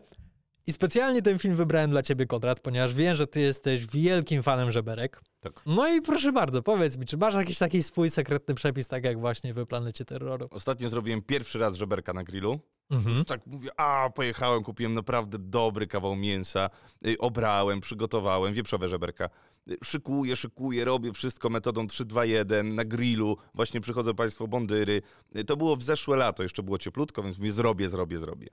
[0.67, 4.71] I specjalnie ten film wybrałem dla ciebie, Konrad, ponieważ wiem, że ty jesteś wielkim fanem
[4.71, 5.21] żeberek.
[5.39, 5.53] Tak.
[5.65, 9.19] No i proszę bardzo, powiedz mi, czy masz jakiś taki swój sekretny przepis, tak jak
[9.19, 10.47] właśnie w Planecie Terroru?
[10.51, 12.59] Ostatnio zrobiłem pierwszy raz żeberka na grillu.
[12.89, 13.15] Mhm.
[13.15, 16.69] Już tak mówię, a pojechałem, kupiłem naprawdę dobry kawał mięsa,
[17.07, 19.29] y, obrałem, przygotowałem, wieprzowe żeberka.
[19.69, 23.37] Y, Szykuję, szykuję, robię wszystko metodą 3-2-1 na grillu.
[23.53, 25.01] Właśnie przychodzą Państwo bondyry.
[25.35, 28.47] Y, To było w zeszłe lato, jeszcze było cieplutko, więc mówię, zrobię, zrobię, zrobię.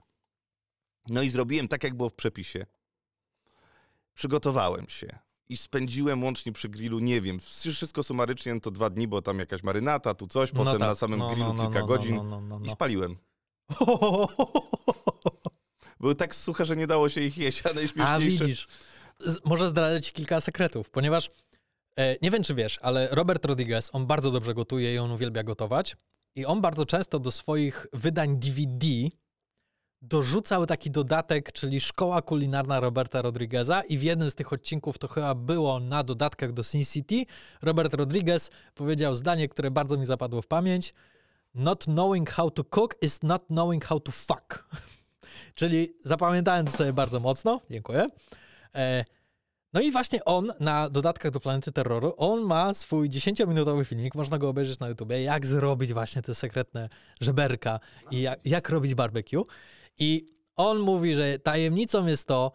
[1.09, 2.65] No i zrobiłem tak, jak było w przepisie.
[4.13, 9.07] Przygotowałem się i spędziłem łącznie przy grillu, nie wiem, wszystko sumarycznie no to dwa dni,
[9.07, 10.89] bo tam jakaś marynata, tu coś, potem tak.
[10.89, 12.71] na samym No, grillu no, no, kilka no, godzin no, no, no, i no.
[12.71, 13.17] spaliłem.
[15.99, 18.43] Były tak suche, że nie dało się ich jeść, a A najśmieszniejsze...
[18.43, 18.67] widzisz,
[19.19, 21.29] Z, może zdradzę ci kilka sekretów, ponieważ
[21.95, 25.43] e, nie wiem, czy wiesz, ale Robert Rodriguez, on bardzo dobrze gotuje i on uwielbia
[25.43, 25.95] gotować.
[26.35, 28.85] I on bardzo często do swoich wydań DVD
[30.01, 35.07] dorzucał taki dodatek, czyli Szkoła Kulinarna Roberta Rodrigueza i w jednym z tych odcinków to
[35.07, 37.25] chyba było na dodatkach do Sin City.
[37.61, 40.93] Robert Rodriguez powiedział zdanie, które bardzo mi zapadło w pamięć.
[41.55, 44.69] Not knowing how to cook is not knowing how to fuck.
[45.55, 47.61] Czyli zapamiętałem to sobie bardzo mocno.
[47.69, 48.07] Dziękuję.
[48.75, 49.05] E,
[49.73, 54.37] no i właśnie on na dodatkach do Planety Terroru, on ma swój 10-minutowy filmik, można
[54.37, 56.89] go obejrzeć na YouTubie, jak zrobić właśnie te sekretne
[57.21, 57.79] żeberka
[58.11, 59.43] i jak, jak robić barbecue.
[59.99, 62.51] I on mówi, że tajemnicą jest to,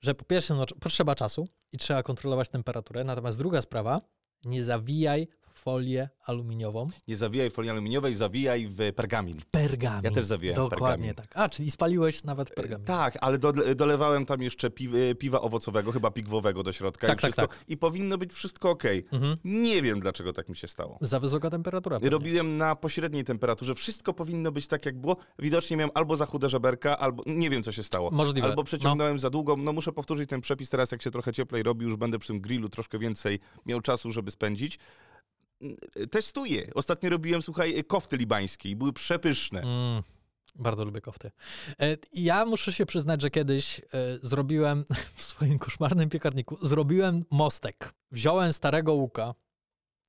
[0.00, 4.00] że po pierwsze no, potrzeba czasu i trzeba kontrolować temperaturę, natomiast druga sprawa,
[4.44, 6.88] nie zawijaj folię aluminiową.
[7.08, 9.36] Nie zawijaj w folii aluminiowej, zawijaj w pergamin.
[9.50, 10.04] Pergamin.
[10.04, 11.14] Ja też zawijałem w Dokładnie pergamin.
[11.14, 11.44] tak.
[11.44, 12.86] A, czyli spaliłeś nawet pergamin.
[12.86, 14.88] Tak, ale do, dolewałem tam jeszcze pi,
[15.18, 17.46] piwa owocowego, chyba pigwowego do środka Tak, i tak, wszystko.
[17.56, 17.64] tak.
[17.68, 18.82] I powinno być wszystko ok.
[19.12, 19.36] Mhm.
[19.44, 20.98] Nie wiem, dlaczego tak mi się stało.
[21.00, 21.96] Za wysoka temperatura.
[21.96, 22.10] pewnie.
[22.10, 23.74] Robiłem na pośredniej temperaturze.
[23.74, 25.16] Wszystko powinno być tak, jak było.
[25.38, 28.10] Widocznie miałem albo za chude żeberka, albo nie wiem, co się stało.
[28.10, 28.48] Możliwe.
[28.48, 29.56] Albo przeciągnąłem za długo.
[29.56, 32.40] No muszę powtórzyć ten przepis teraz, jak się trochę cieplej robi, już będę przy tym
[32.40, 34.78] grillu troszkę więcej miał czasu, żeby spędzić.
[36.10, 36.70] Testuję.
[36.74, 39.60] Ostatnio robiłem, słuchaj, kofty libańskie i były przepyszne.
[39.60, 40.02] Mm,
[40.54, 41.30] bardzo lubię kofty.
[41.80, 43.82] E, Ja muszę się przyznać, że kiedyś e,
[44.22, 44.84] zrobiłem
[45.16, 47.94] w swoim koszmarnym piekarniku, zrobiłem mostek.
[48.10, 49.34] Wziąłem starego łuka,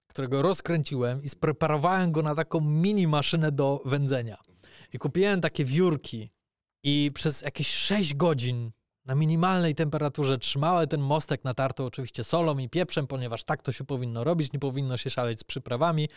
[0.07, 4.37] którego rozkręciłem i spreparowałem go na taką mini maszynę do wędzenia.
[4.93, 6.31] I kupiłem takie wiórki
[6.83, 8.71] i przez jakieś 6 godzin
[9.05, 13.83] na minimalnej temperaturze trzymałem ten mostek natarty oczywiście solą i pieprzem, ponieważ tak to się
[13.83, 16.09] powinno robić, nie powinno się szaleć z przyprawami.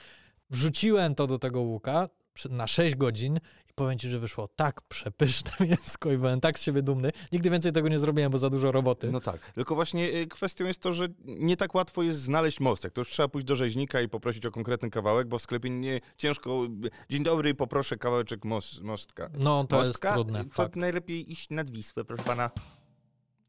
[0.51, 2.09] Wrzuciłem to do tego łuka
[2.51, 3.41] na 6 godzin
[3.77, 7.11] powiem ci, że wyszło tak przepyszne mięsko i byłem tak z siebie dumny.
[7.33, 9.11] Nigdy więcej tego nie zrobiłem, bo za dużo roboty.
[9.13, 9.53] No tak.
[9.53, 12.93] Tylko właśnie y, kwestią jest to, że nie tak łatwo jest znaleźć mostek.
[12.93, 16.01] To już trzeba pójść do rzeźnika i poprosić o konkretny kawałek, bo w sklepie nie
[16.17, 16.65] ciężko.
[16.85, 19.31] y, Dzień dobry, poproszę kawałeczek mos, mostka.
[19.39, 20.09] No, to Mostka?
[20.09, 20.41] jest trudne.
[20.41, 20.77] y, To fakt.
[20.77, 22.51] najlepiej iść nad Wisłę, proszę pana.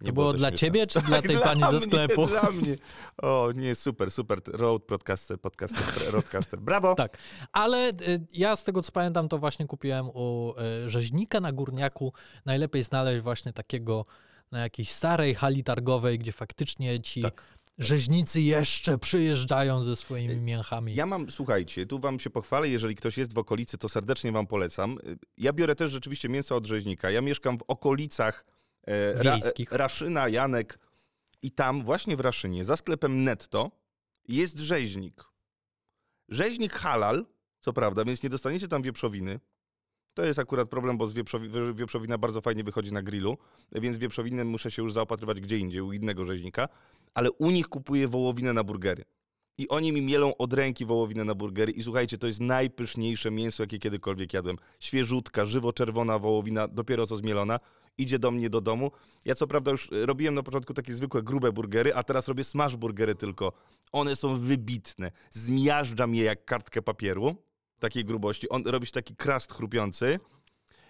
[0.01, 0.67] Nie To było to dla śmieszne.
[0.67, 2.27] ciebie, czy dla Tak, tej pani ze mnie, sklepu?
[2.27, 2.75] Dla mnie.
[3.17, 4.41] O, nie, super, super.
[4.47, 6.59] Road podcaster, podcaster, roadcaster.
[6.59, 6.95] Brawo.
[6.95, 7.17] Tak,
[7.51, 7.93] ale y,
[8.33, 10.53] ja z tego co pamiętam, to właśnie kupiłem u
[10.85, 12.13] y, rzeźnika na górniaku.
[12.45, 14.05] Najlepiej znaleźć właśnie takiego
[14.51, 17.43] na jakiejś starej hali targowej, gdzie faktycznie ci Tak.
[17.77, 20.95] rzeźnicy jeszcze przyjeżdżają ze swoimi mięchami.
[20.95, 24.47] Ja mam, słuchajcie, tu wam się pochwalę, jeżeli ktoś jest w okolicy, to serdecznie wam
[24.47, 24.97] polecam.
[25.37, 27.11] Ja biorę też rzeczywiście mięso od rzeźnika.
[27.11, 28.45] Ja mieszkam w okolicach
[28.87, 29.71] Ra, Wiejskich.
[29.71, 30.79] Raszyna, Janek
[31.41, 33.71] i tam właśnie w Raszynie, za sklepem Netto,
[34.27, 35.23] jest rzeźnik.
[36.29, 37.25] Rzeźnik halal,
[37.61, 39.39] co prawda, więc nie dostaniecie tam wieprzowiny.
[40.13, 43.37] To jest akurat problem, bo z wieprzowi, wie- wieprzowina bardzo fajnie wychodzi na grillu,
[43.71, 46.67] więc wieprzowinę muszę się już zaopatrywać gdzie indziej, u innego rzeźnika,
[47.13, 49.03] ale u nich kupuję wołowinę na burgery.
[49.57, 53.63] I oni mi mielą od ręki wołowinę na burgery i słuchajcie, to jest najpyszniejsze mięso,
[53.63, 54.57] jakie kiedykolwiek jadłem.
[54.79, 57.59] Świeżutka, żywo-czerwona wołowina, dopiero co zmielona,
[57.97, 58.91] idzie do mnie do domu.
[59.25, 62.43] Ja co prawda już e, robiłem na początku takie zwykłe, grube burgery, a teraz robię
[62.43, 63.53] smash burgery tylko.
[63.91, 65.11] One są wybitne.
[65.31, 67.35] Zmiażdżam je jak kartkę papieru,
[67.79, 68.49] takiej grubości.
[68.49, 70.19] On robi się taki krast chrupiący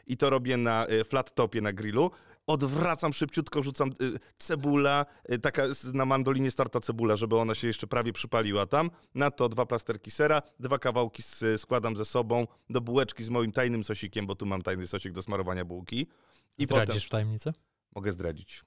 [0.07, 2.11] i to robię na e, flat topie na grillu.
[2.47, 3.93] Odwracam szybciutko, rzucam e,
[4.37, 5.05] cebula,
[5.41, 8.91] taka na mandolinie starta cebula, żeby ona się jeszcze prawie przypaliła tam.
[9.15, 11.23] Na to dwa plasterki sera, dwa kawałki
[11.57, 15.21] składam ze sobą do bułeczki z moim tajnym sosikiem, bo tu mam tajny sosik do
[15.21, 16.07] smarowania bułki.
[16.57, 17.53] I Zdradzisz potem w tajemnicę?
[17.95, 18.63] mogę zdradzić.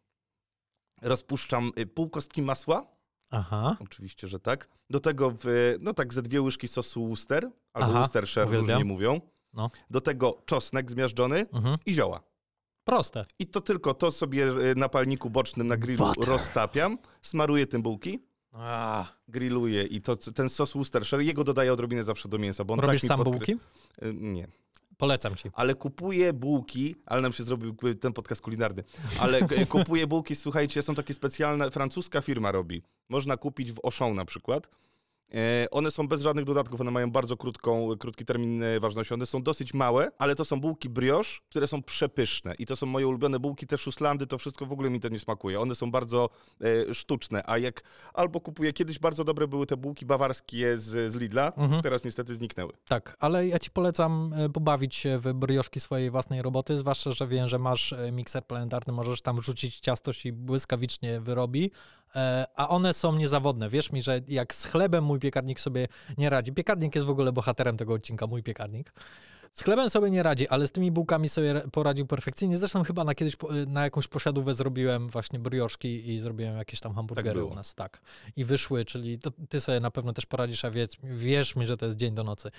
[1.02, 2.86] Rozpuszczam e, pół kostki masła,
[3.30, 3.76] Aha.
[3.80, 4.68] oczywiście, że tak.
[4.90, 9.20] Do tego w, no tak ze dwie łyżki sosu Worcester, albo Worcestershire, różnie mówią.
[9.52, 9.70] No.
[9.90, 11.76] Do tego czosnek zmiażdżony Mhm.
[11.86, 12.20] i zioła.
[12.84, 13.24] Proste.
[13.38, 16.28] I to tylko to sobie e, na palniku bocznym na grillu Butter.
[16.28, 18.18] roztapiam, smaruję tym bułki,
[18.52, 22.80] A, grilluję i to, ten sos Worcestershire, jego dodaję odrobinę zawsze do mięsa, bo on
[22.80, 23.52] Robisz tak mi sam podkry- bułki?
[24.02, 24.48] E, Nie.
[25.00, 25.50] Polecam ci.
[25.52, 28.84] Ale kupuję bułki, ale nam się zrobił ten podcast kulinarny,
[29.20, 32.82] ale kupuję bułki, słuchajcie, są takie specjalne, francuska firma robi.
[33.08, 34.68] Można kupić w Auchan na przykład.
[35.34, 39.14] E, One są bez żadnych dodatków, one mają bardzo krótką, krótki termin e, ważności.
[39.14, 42.54] One są dosyć małe, ale to są bułki brioche, które są przepyszne.
[42.58, 45.18] I to są moje ulubione bułki, te szuslandy, to wszystko w ogóle mi to nie
[45.18, 45.60] smakuje.
[45.60, 46.28] One są bardzo
[46.88, 47.82] e, sztuczne, a jak
[48.14, 51.82] albo kupuję, kiedyś bardzo dobre były te bułki bawarskie z, z Lidla, Mhm.
[51.82, 52.72] teraz niestety zniknęły.
[52.88, 57.26] Tak, ale ja ci polecam e, pobawić się w brioszki swojej własnej roboty, zwłaszcza, że
[57.28, 61.70] wiem, że masz mikser planetarny, możesz tam wrzucić ciasto i błyskawicznie wyrobi,
[62.56, 63.68] a one są niezawodne.
[63.70, 67.32] Wierz mi, że jak z chlebem mój piekarnik sobie nie radzi, piekarnik jest w ogóle
[67.32, 68.92] bohaterem tego odcinka, mój piekarnik,
[69.52, 72.58] z chlebem sobie nie radzi, ale z tymi bułkami sobie ra- poradził perfekcyjnie.
[72.58, 76.94] Zresztą chyba na kiedyś po- na jakąś posiadówę zrobiłem właśnie brioszki i zrobiłem jakieś tam
[76.94, 77.52] hamburgery było.
[77.52, 78.00] u nas, tak.
[78.36, 81.76] I wyszły, czyli to ty sobie na pewno też poradzisz, a wierz, wierz mi, że
[81.76, 82.50] to jest dzień do nocy.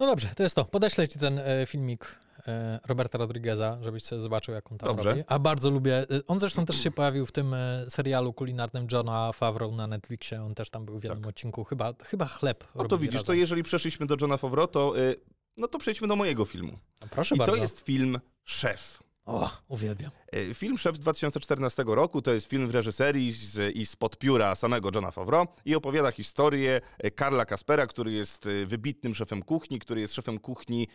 [0.00, 0.64] No dobrze, to jest to.
[0.64, 2.16] Podeślę ci ten e, filmik
[2.48, 5.10] e, Roberta Rodrigueza, żebyś sobie zobaczył, jak on tam Dobrze.
[5.10, 5.22] robi.
[5.26, 5.96] A bardzo lubię.
[5.98, 10.42] e, On zresztą też się pojawił w tym e, serialu kulinarnym Johna Favreau na Netflixie.
[10.42, 11.64] On też tam był w jednym odcinku.
[11.64, 12.64] Chyba, chyba chleb.
[12.74, 13.40] No to widzisz, to razem.
[13.40, 15.16] jeżeli przeszliśmy do Johna Favreau, to, y,
[15.56, 16.78] no to przejdźmy do mojego filmu.
[17.00, 17.54] No, Proszę I bardzo.
[17.54, 19.06] to jest film Szef.
[19.26, 20.10] O, uwielbiam.
[20.34, 24.54] Y, Film Szef z 2014 roku to jest film w reżyserii z, i spod pióra
[24.54, 29.78] samego Johna Favreau i opowiada historię y, Karla Kaspera, który jest y, wybitnym szefem kuchni,
[29.78, 30.88] który jest szefem kuchni,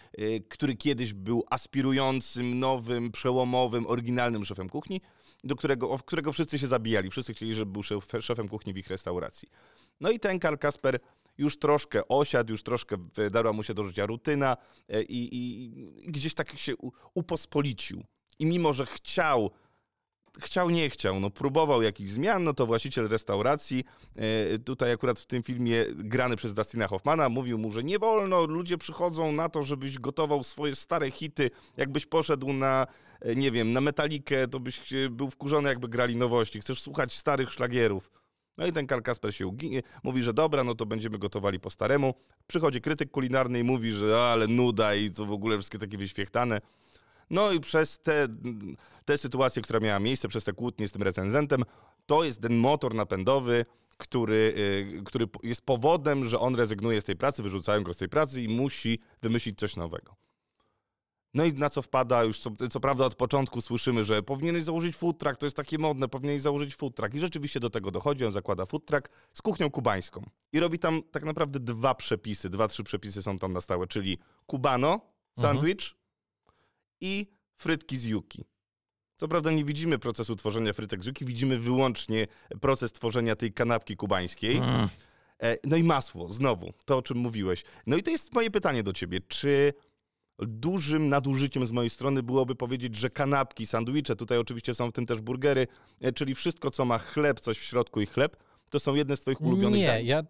[0.50, 5.02] który kiedyś był aspirującym, nowym, przełomowym, oryginalnym szefem kuchni,
[5.44, 7.10] do którego, którego wszyscy się zabijali.
[7.10, 9.50] Wszyscy chcieli, żeby był szef, szefem kuchni w ich restauracji.
[10.02, 11.00] No i ten Karl Kasper
[11.38, 14.58] już troszkę osiadł, już troszkę wydarła mu się do życia rutyna
[14.90, 15.66] e, i, i,
[16.06, 16.74] i gdzieś tak się
[17.14, 18.04] upospolicił.
[18.40, 19.52] I mimo, że chciał,
[20.40, 23.84] chciał, nie chciał, no próbował jakichś zmian, no to właściciel restauracji,
[24.16, 28.46] e, tutaj akurat w tym filmie grany przez Dustina Hoffmana, mówił mu, że nie wolno,
[28.46, 32.88] ludzie przychodzą na to, żebyś gotował swoje stare hity, jakbyś poszedł na,
[33.22, 37.52] e, nie wiem, na metalikę, to byś był wkurzony, jakby grali nowości, chcesz słuchać starych
[37.52, 38.21] szlagierów.
[38.58, 41.70] No i ten Karl Kasper się uginie, mówi, że dobra, no to będziemy gotowali po
[41.70, 42.14] staremu.
[42.48, 46.62] Przychodzi krytyk kulinarny i mówi, że ale nuda i to w ogóle wszystkie takie wyświechtane.
[47.30, 48.28] No i przez te,
[49.06, 51.64] te sytuacje, która miała miejsce, przez te kłótnie z tym recenzentem,
[52.06, 53.66] to jest ten motor napędowy,
[53.98, 54.54] który,
[55.00, 58.44] y, który jest powodem, że on rezygnuje z tej pracy, wyrzucają go z tej pracy
[58.44, 60.16] i musi wymyślić coś nowego.
[61.34, 64.96] No i na co wpada, już co, co prawda od początku słyszymy, że powinieneś założyć
[64.96, 67.14] food truck, to jest takie modne, powinieneś założyć food truck.
[67.14, 70.30] I rzeczywiście do tego dochodzi, on zakłada food truck z kuchnią kubańską.
[70.54, 74.18] I robi tam tak naprawdę dwa przepisy, dwa, trzy przepisy są tam na stałe, czyli
[74.52, 75.02] cubano,
[75.40, 75.96] sandwich mhm.
[77.02, 78.44] i frytki z yuki.
[79.16, 82.28] Co prawda nie widzimy procesu tworzenia frytek z yuki, widzimy wyłącznie
[82.62, 84.58] proces tworzenia tej kanapki kubańskiej.
[84.58, 84.90] Mm.
[85.44, 87.64] E, no i masło, znowu, to o czym mówiłeś.
[87.88, 89.20] No i to jest moje pytanie do ciebie.
[89.28, 89.74] Czy
[90.48, 95.06] dużym nadużyciem z mojej strony byłoby powiedzieć, że kanapki, sandwicze, tutaj oczywiście są w tym
[95.06, 95.68] też burgery,
[96.02, 98.38] e, czyli wszystko, co ma chleb, coś w środku i chleb,
[98.70, 100.06] to są jedne z twoich ulubionych Nie, dań.
[100.06, 100.24] ja,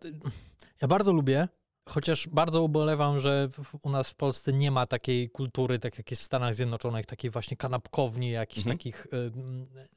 [0.82, 1.47] ja bardzo lubię
[1.89, 3.50] Chociaż bardzo ubolewam, że
[3.82, 7.32] u nas w Polsce nie ma takiej kultury, tak jak jest w Stanach Zjednoczonych, takiej
[7.32, 8.78] właśnie kanapkowni, jakichś mhm.
[8.78, 9.08] takich.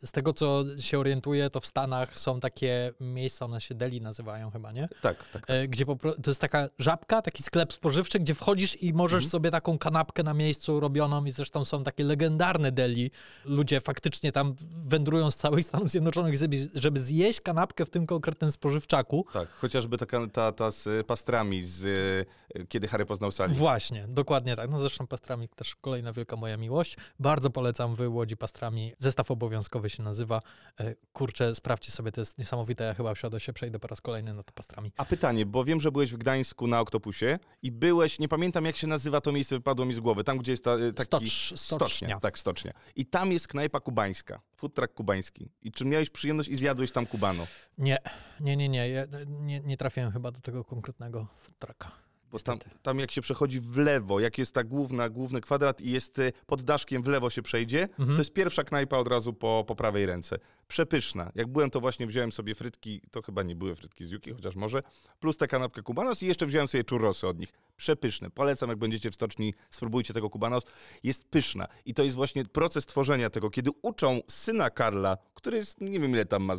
[0.05, 4.51] Z tego, co się orientuję, to w Stanach są takie miejsca, one się deli nazywają
[4.51, 4.88] chyba, nie?
[4.88, 5.29] Tak, tak.
[5.33, 5.44] tak.
[5.51, 9.31] E, gdzie po, to jest taka żabka, taki sklep spożywczy, gdzie wchodzisz i możesz mhm.
[9.31, 13.11] sobie taką kanapkę na miejscu robioną i zresztą są takie legendarne deli.
[13.44, 16.35] Ludzie faktycznie tam wędrują z całych Stanów Zjednoczonych,
[16.75, 19.27] żeby zjeść kanapkę w tym konkretnym spożywczaku.
[19.33, 22.27] Tak, chociażby taka, ta, ta z pastrami, z z y,
[22.69, 23.55] Kiedy Harry poznał Sally.
[23.55, 24.71] Właśnie, dokładnie tak.
[24.71, 26.97] No zresztą pastrami też kolejna wielka moja miłość.
[27.19, 28.93] Bardzo polecam wy Łodzi pastrami.
[28.99, 30.40] Zestaw obowiązkowy się nazywa.
[30.81, 32.85] E, kurczę, sprawdźcie sobie, to jest niesamowite.
[32.85, 34.93] Ja chyba wsiadę się, przejdę po raz kolejny na to pastrami.
[34.97, 38.77] A pytanie, bo wiem, że byłeś w Gdańsku na Oktopusie i byłeś, nie pamiętam jak
[38.77, 41.07] się nazywa to miejsce, wypadło mi z głowy, tam gdzie jest ta, y, taki...
[41.07, 41.87] Stocz, stocznia.
[41.87, 42.21] stocznia.
[42.21, 42.73] Tak, stocznia.
[42.97, 45.51] I tam jest knajpa kubańska, food truck kubański.
[45.62, 47.47] I czy miałeś przyjemność i zjadłeś tam kubano?
[47.79, 47.99] Nie,
[48.40, 48.88] nie, nie, nie.
[48.88, 52.04] Ja nie, nie trafiłem chyba do tego konkretnego food trucka.
[52.35, 55.90] Bo tam, tam jak się przechodzi w lewo, jak jest ta główna, główny kwadrat i
[55.90, 58.09] jest y, pod daszkiem w lewo się przejdzie, mhm.
[58.09, 60.38] to jest pierwsza knajpa od razu po, po prawej ręce.
[60.68, 61.33] Przepyszna.
[61.35, 64.57] Jak byłem, to właśnie wziąłem sobie frytki, to chyba nie były frytki z Yuki, chociaż
[64.57, 64.83] może,
[65.20, 67.53] plus tę kanapkę kubanos i jeszcze wziąłem sobie churrosy od nich.
[67.77, 68.31] Przepyszne.
[68.31, 70.64] Polecam, jak będziecie w stoczni, spróbujcie tego kubanos.
[71.03, 71.68] Jest pyszna.
[71.85, 76.11] I to jest właśnie proces tworzenia tego, kiedy uczą syna Karla, który jest, nie wiem
[76.11, 76.55] ile tam ma,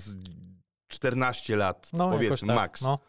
[0.88, 2.81] 14 lat, no, powiedzmy, tak, max.
[2.81, 2.99] No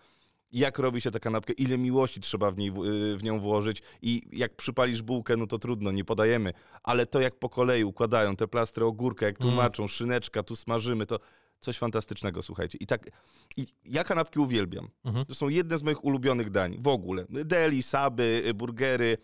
[0.52, 2.72] jak robi się tę kanapkę, ile miłości trzeba w, niej,
[3.16, 7.38] w nią włożyć i jak przypalisz bułkę, no to trudno, nie podajemy, ale to jak
[7.38, 9.88] po kolei układają te plastry ogórka, jak tłumaczą, mm.
[9.88, 11.18] szyneczka, tu smażymy, to
[11.60, 12.78] coś fantastycznego, słuchajcie.
[12.80, 13.10] I tak,
[13.56, 14.88] i ja kanapki uwielbiam.
[15.04, 15.26] Mhm.
[15.26, 17.26] To są jedne z moich ulubionych dań w ogóle.
[17.28, 19.16] Deli, saby, burgery,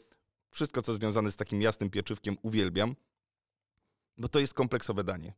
[0.50, 2.94] wszystko co związane z takim jasnym pieczywkiem uwielbiam,
[4.18, 5.32] bo to jest kompleksowe danie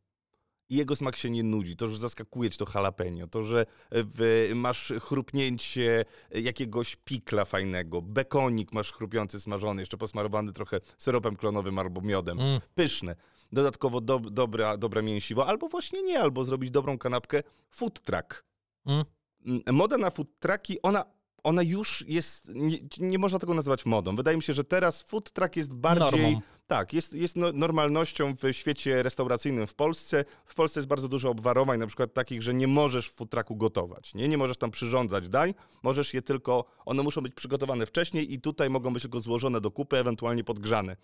[0.77, 1.77] jego smak się nie nudzi.
[1.77, 8.73] To, że zaskakuje ci to jalapeno, to, że w, masz chrupnięcie jakiegoś pikla fajnego, bekonik
[8.73, 12.41] masz chrupiący, smażony, jeszcze posmarowany trochę syropem klonowym albo miodem.
[12.41, 12.61] Mm.
[12.75, 13.17] Pyszne.
[13.53, 17.43] Dodatkowo do, dobra, dobre mięsiwo, albo właśnie nie, albo zrobić dobrą kanapkę.
[17.71, 18.45] Food truck.
[18.87, 19.05] Mm.
[19.47, 21.05] mm moda na food trucki, ona
[21.45, 24.17] ona już jest, nie, nie, można tego nazywać modą.
[24.17, 26.23] Wydaje mi się, że teraz food truck jest bardziej...
[26.23, 26.41] Normą.
[26.67, 30.25] Tak, jest, jest no, normalnością w świecie restauracyjnym w Polsce.
[30.47, 33.57] W Polsce jest bardzo dużo obwarowań, na przykład takich, że nie możesz w food trucku
[33.57, 34.15] gotować.
[34.15, 38.41] Nie, nie możesz tam przyrządzać dań, możesz je tylko, one muszą być przygotowane wcześniej i
[38.41, 40.97] tutaj mogą być tylko złożone do kupy, ewentualnie podgrzane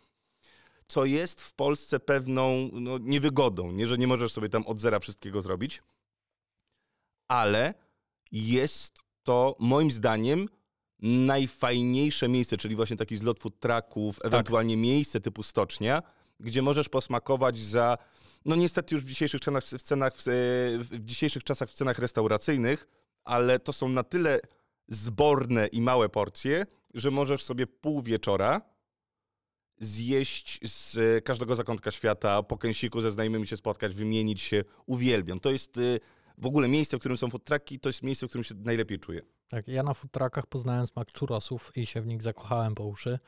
[0.91, 3.73] co jest w Polsce pewną no, niewygodą.
[3.73, 5.83] Nie, że nie możesz sobie tam od zera wszystkiego zrobić,
[7.29, 7.75] ale
[8.33, 10.49] jest to moim zdaniem
[11.03, 14.27] najfajniejsze miejsce, czyli właśnie taki zlot food trucków, tak.
[14.27, 16.03] ewentualnie miejsce typu stocznia,
[16.41, 17.99] gdzie możesz posmakować za,
[18.45, 20.25] no niestety już w dzisiejszych cenach, w, cenach, w,
[20.79, 22.89] w dzisiejszych czasach w cenach restauracyjnych,
[23.25, 24.41] ale to są na tyle
[24.89, 28.61] zborne i małe porcje, że możesz sobie pół wieczora
[29.79, 34.65] zjeść z każdego zakątka świata, po kęsiku ze znajomymi się spotkać, wymienić się.
[34.87, 35.41] Uwielbiam.
[35.41, 36.01] To jest y,
[36.39, 38.99] w ogóle miejsce, w którym są food trucki, to jest miejsce, w którym się najlepiej
[38.99, 39.23] czuję.
[39.51, 43.19] Tak, ja na food truckach poznałem smak churrosów i się w nich zakochałem po uszy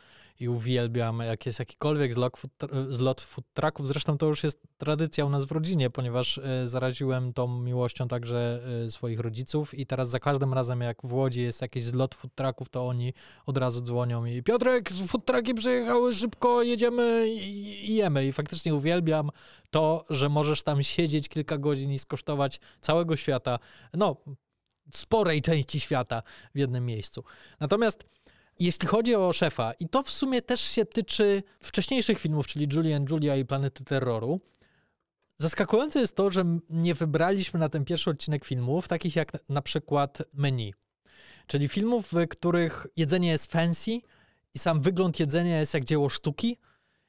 [0.41, 2.43] i uwielbiam, jak jest jakikolwiek zlot
[2.89, 3.89] zlot food trucków.
[3.89, 8.63] Zresztą to już jest tradycja u nas w rodzinie, ponieważ e, zaraziłem tą miłością także
[8.87, 12.35] e, swoich rodziców i teraz za każdym razem, jak w Łodzi jest jakiś zlot food
[12.35, 13.13] trucków, to oni
[13.47, 18.27] od razu dzwonią i Piotrek, food trucki przyjechały szybko, jedziemy i jemy.
[18.27, 19.31] I faktycznie uwielbiam
[19.71, 23.59] to, że możesz tam siedzieć kilka godzin i skosztować całego świata.
[23.95, 24.17] No,
[24.93, 26.23] sporej części świata
[26.55, 27.25] w jednym miejscu.
[27.61, 28.05] Natomiast
[28.61, 33.07] jeśli chodzi o szefa, i to w sumie też się tyczy wcześniejszych filmów, czyli Julian
[33.11, 34.41] Julia i Planety Terroru,
[35.43, 40.23] Zaskakujące jest to, że nie wybraliśmy na ten pierwszy odcinek filmów, takich jak na przykład
[40.35, 40.75] menu.
[41.47, 44.01] Czyli filmów, w których jedzenie jest fancy
[44.55, 46.59] i sam wygląd jedzenia jest jak dzieło sztuki,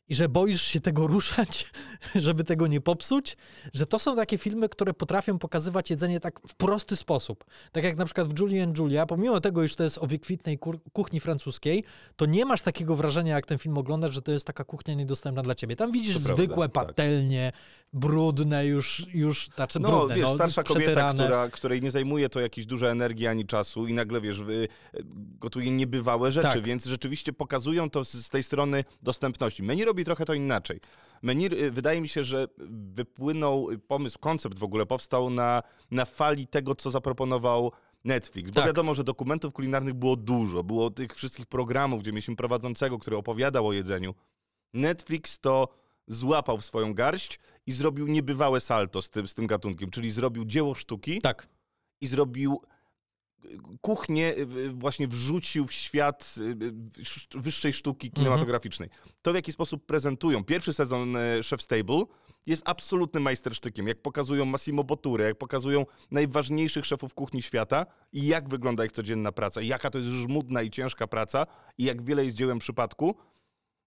[0.09, 1.71] i że boisz się tego ruszać,
[2.15, 3.37] żeby tego nie popsuć,
[3.73, 7.45] że to są takie filmy, które potrafią pokazywać jedzenie tak w prosty sposób.
[7.71, 10.59] Tak jak na przykład w Julie and Julia, pomimo tego, iż to jest o wykwitnej
[10.93, 11.83] kuchni francuskiej,
[12.15, 15.41] to nie masz takiego wrażenia, jak ten film oglądasz, że to jest taka kuchnia niedostępna
[15.41, 15.75] dla ciebie.
[15.75, 16.87] Tam widzisz to zwykłe prawda, tak.
[16.87, 17.61] patelnie, tak.
[17.93, 22.39] Brudne, już, już znaczy no, brudne, wiesz, no, starsza kobieta, która, której nie zajmuje to
[22.39, 24.67] jakieś duże energii ani czasu i nagle, wiesz, wy,
[25.39, 26.63] gotuje niebywałe rzeczy, tak.
[26.63, 29.63] więc rzeczywiście pokazują to z, z tej strony dostępności.
[29.63, 30.79] Menu robi trochę to inaczej.
[31.21, 36.47] Menir, y, wydaje mi się, że wypłynął pomysł, koncept w ogóle powstał na, na fali
[36.47, 37.71] tego, co zaproponował
[38.03, 38.51] Netflix.
[38.51, 38.65] Bo tak.
[38.65, 40.63] wiadomo, że dokumentów kulinarnych było dużo.
[40.63, 44.13] Było tych wszystkich programów, gdzie mieliśmy prowadzącego, który opowiadał o jedzeniu.
[44.73, 49.89] Netflix to złapał w swoją garść i zrobił niebywałe salto z tym, z tym gatunkiem.
[49.89, 51.21] Czyli zrobił dzieło sztuki.
[51.21, 51.47] Tak.
[52.01, 52.61] I zrobił
[53.81, 54.35] kuchnię
[54.73, 56.35] właśnie wrzucił w świat
[57.35, 58.23] wyższej sztuki mhm.
[58.23, 58.89] kinematograficznej.
[59.21, 62.03] To, w jaki sposób prezentują pierwszy sezon e, Chef Stable,
[62.45, 63.87] jest absolutnym majstersztykiem.
[63.87, 69.31] Jak pokazują Massimo Botture, jak pokazują najważniejszych szefów kuchni świata i jak wygląda ich codzienna
[69.31, 71.47] praca, i jaka to jest żmudna i ciężka praca,
[71.77, 73.15] i jak wiele jest dziełem przypadku.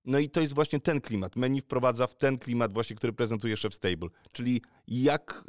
[0.07, 1.37] No i to jest właśnie ten klimat.
[1.37, 4.09] Menu wprowadza w ten klimat właśnie, który prezentuje Chef Stable.
[4.33, 5.45] Czyli jak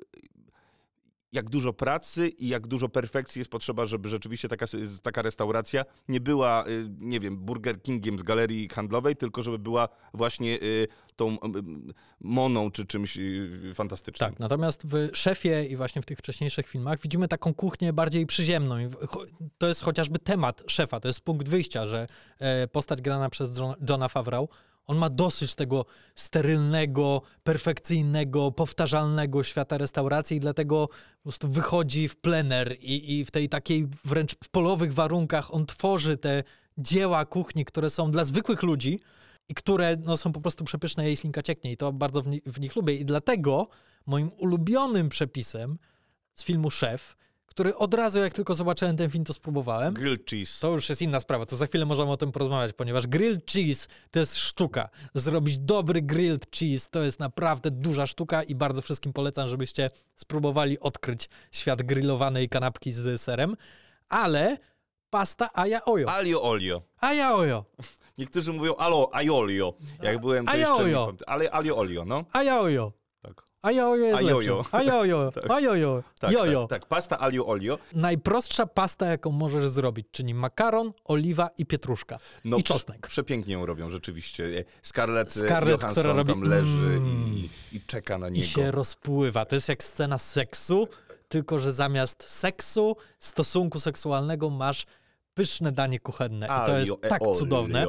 [1.32, 4.66] jak dużo pracy i jak dużo perfekcji jest potrzeba, żeby rzeczywiście taka,
[5.02, 9.90] taka restauracja nie była, y, nie wiem, Burger Kingiem z galerii handlowej, tylko żeby była
[10.14, 11.38] właśnie y, tą
[12.22, 14.30] moną czy czymś y, fantastycznym.
[14.30, 18.76] Tak, natomiast w Szefie i właśnie w tych wcześniejszych filmach widzimy taką kuchnię bardziej przyziemną.
[19.58, 22.08] To jest chociażby temat Szefa, to jest punkt wyjścia, że
[22.40, 24.48] e, postać grana przez Johna Favreau
[24.88, 25.86] on ma dosyć tego
[26.16, 33.32] sterylnego, perfekcyjnego, powtarzalnego świata restauracji i dlatego po prostu wychodzi w plener i, i w
[33.32, 36.44] tej takiej wręcz w polowych warunkach on tworzy te
[36.78, 39.00] dzieła kuchni, które są dla zwykłych ludzi
[39.50, 42.60] i które no, są po prostu przepyszne, jej ślinka cieknie i to bardzo w, w
[42.60, 42.94] nich lubię.
[42.94, 43.68] I dlatego
[44.06, 45.78] moim ulubionym przepisem
[46.36, 47.18] z filmu Szef
[47.58, 49.94] który od razu, jak tylko zobaczyłem ten film, to spróbowałem.
[49.94, 50.62] Grilled cheese.
[50.62, 53.88] To już jest inna sprawa, to za chwilę możemy o tym porozmawiać, ponieważ grilled cheese
[54.12, 54.90] to jest sztuka.
[55.14, 60.80] Zrobić dobry grilled cheese to jest naprawdę duża sztuka i bardzo wszystkim polecam, żebyście spróbowali
[60.80, 63.56] odkryć świat grillowanej kanapki z serem.
[64.10, 64.58] Ale
[65.10, 66.10] pasta aja ojo.
[66.10, 66.82] Alio olio.
[67.02, 67.66] Aja ojo.
[68.18, 69.74] Niektórzy mówią alo, aiolio.
[70.04, 71.14] Jak byłem to aja ojo.
[71.28, 72.26] Ale alio olio, no.
[72.34, 72.92] Aja ojo.
[73.62, 74.66] A jojo jest jojo.
[74.72, 75.32] A jojo.
[75.32, 75.52] tak.
[75.52, 76.04] A jojo.
[76.20, 76.68] Tak, jojo.
[76.68, 77.80] Tak, tak, pasta alio olio.
[77.94, 82.20] Najprostsza pasta, jaką możesz zrobić, czyli makaron, oliwa i pietruszka.
[82.46, 83.08] No, I czosnek.
[83.08, 84.66] Przepięknie ją robią rzeczywiście.
[84.82, 86.32] Scarlett, Scarlett Johansson która robi...
[86.34, 87.28] tam leży mm.
[87.28, 88.46] i, i, czeka na niego.
[88.46, 89.46] I się rozpływa.
[89.46, 90.88] To jest jak scena seksu,
[91.28, 94.86] tylko że zamiast seksu, stosunku seksualnego masz
[95.34, 96.46] pyszne danie kuchenne.
[96.46, 97.86] I to jest tak cudowne.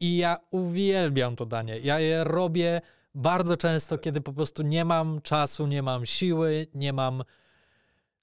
[0.00, 1.78] I ja uwielbiam to danie.
[1.78, 2.80] Ja je robię
[3.14, 7.22] bardzo często, kiedy po prostu nie mam czasu, nie mam siły, nie mam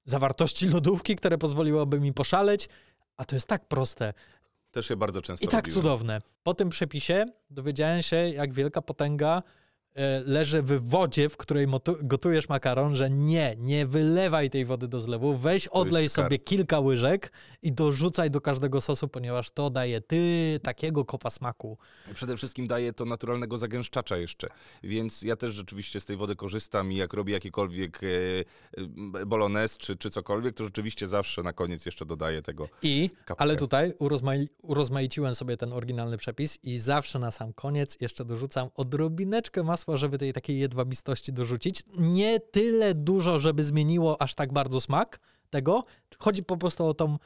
[0.03, 2.69] zawartości lodówki, które pozwoliłoby mi poszaleć,
[3.17, 4.13] a to jest tak proste.
[4.71, 5.83] Też się bardzo często I tak robiłem.
[5.83, 6.21] cudowne.
[6.43, 9.43] Po tym przepisie dowiedziałem się, jak wielka potęga
[10.25, 11.67] leży w wodzie, w której
[12.03, 17.31] gotujesz makaron, że nie, nie wylewaj tej wody do zlewu, weź odlej sobie kilka łyżek
[17.61, 21.77] i dorzucaj do każdego sosu, ponieważ to daje ty takiego kopa smaku.
[22.13, 24.47] Przede wszystkim daje to naturalnego zagęszczacza jeszcze,
[24.83, 28.07] więc ja też rzeczywiście z tej wody korzystam i jak robię jakikolwiek e,
[29.21, 33.41] e bolognese czy, czy cokolwiek, to rzeczywiście zawsze na koniec jeszcze dodaję tego I, kapkę.
[33.41, 38.69] ale tutaj urozmai urozmaiciłem sobie ten oryginalny przepis i zawsze na sam koniec jeszcze dorzucam
[38.75, 41.83] odrobineczkę masła masła, żeby tej takiej jedwabistości dorzucić.
[41.97, 45.19] Nie tyle dużo, żeby zmieniło aż tak bardzo smak
[45.49, 45.83] tego.
[46.19, 47.17] Chodzi po prostu o tą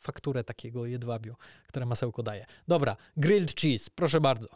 [0.00, 1.34] fakturę takiego jedwabiu,
[1.68, 2.46] które masełko daje.
[2.68, 4.48] Dobra, grilled cheese, proszę bardzo.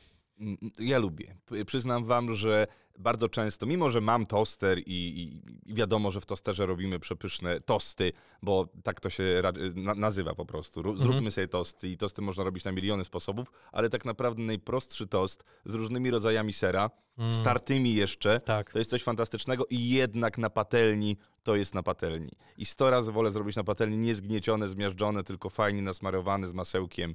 [0.78, 1.36] Ja lubię.
[1.66, 2.66] Przyznam wam, że
[3.00, 8.12] bardzo często, mimo że mam toster i, i, wiadomo, że w tosterze robimy przepyszne tosty,
[8.42, 9.42] bo tak to się
[9.74, 10.82] na, nazywa po prostu.
[10.82, 11.30] Zróbmy mhm.
[11.30, 15.74] sobie tosty i tosty można robić na miliony sposobów, ale tak naprawdę najprostszy tost z
[15.74, 17.32] różnymi rodzajami sera, mm.
[17.32, 18.72] startymi jeszcze, tak.
[18.72, 22.30] to jest coś fantastycznego i jednak na patelni to jest na patelni.
[22.56, 27.14] I sto razy wolę zrobić na patelni nie zgniecione, zmiażdżone, tylko fajnie nasmarowane z masełkiem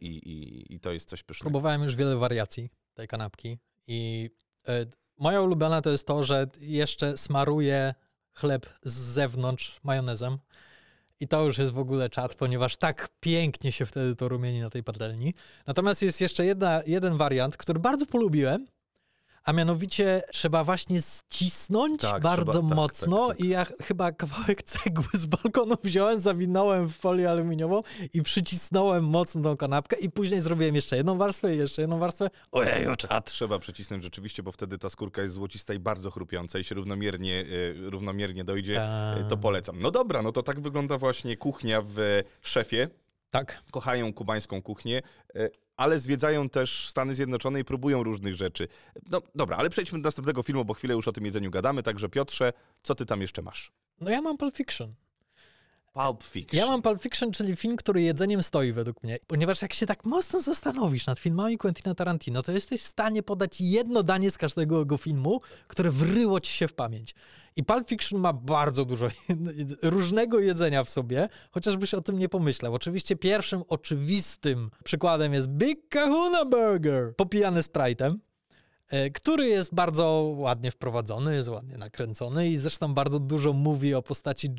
[0.00, 1.50] i, i, i to jest coś pysznego.
[1.50, 4.30] Próbowałem już wiele wariacji tej kanapki i
[4.68, 4.86] e,
[5.18, 7.94] Moja ulubiona to jest to, że jeszcze smaruję
[8.32, 10.38] chleb z zewnątrz majonezem.
[11.20, 14.70] I to już jest w ogóle czad, ponieważ tak pięknie się wtedy to rumieni na
[14.70, 15.34] tej patelni.
[15.66, 18.66] Natomiast jest jeszcze jedna, jeden wariant, który bardzo polubiłem,
[19.44, 23.46] a mianowicie trzeba właśnie ścisnąć Tak, bardzo trzeba- tak, mocno tak, tak.
[23.46, 27.82] i ja chyba kawałek cegły z balkonu wziąłem, zawinąłem w folię aluminiową
[28.14, 32.30] i przycisnąłem mocno tą kanapkę i później zrobiłem jeszcze jedną warstwę i jeszcze jedną warstwę.
[32.52, 33.24] Ojeju, czad.
[33.32, 37.44] Trzeba przycisnąć rzeczywiście, bo wtedy ta skórka jest złocista i bardzo chrupiąca i się równomiernie,
[37.86, 38.74] e, równomiernie dojdzie.
[38.74, 39.18] Tak.
[39.18, 39.76] E, To polecam.
[39.82, 42.88] No dobra, no to tak wygląda właśnie kuchnia w szefie.
[43.34, 43.62] Tak.
[43.70, 45.02] Kochają kubańską kuchnię,
[45.36, 48.68] e, ale zwiedzają też Stany Zjednoczone i próbują różnych rzeczy.
[49.10, 51.82] No dobra, ale przejdźmy do następnego filmu, bo chwilę już o tym jedzeniu gadamy.
[51.82, 53.72] Także Piotrze, co ty tam jeszcze masz?
[54.00, 54.94] No ja mam Pulp Fiction.
[55.92, 56.60] Pulp Fiction.
[56.60, 59.18] Ja mam Pulp Fiction, czyli film, który jedzeniem stoi według mnie.
[59.26, 63.60] Ponieważ jak się tak mocno zastanowisz nad filmami Quentina Tarantino, to jesteś w stanie podać
[63.60, 67.14] jedno danie z każdego jego filmu, które wryło ci się w pamięć.
[67.56, 69.08] I Pulp Fiction ma bardzo dużo
[69.82, 72.74] różnego jedzenia w sobie, chociażbyś o tym nie pomyślał.
[72.74, 78.14] Oczywiście pierwszym oczywistym przykładem jest Big Kahuna Burger, popijany Sprite'em
[79.14, 84.46] który jest bardzo ładnie wprowadzony, jest ładnie nakręcony i zresztą bardzo dużo mówi o postaci
[84.48, 84.52] e,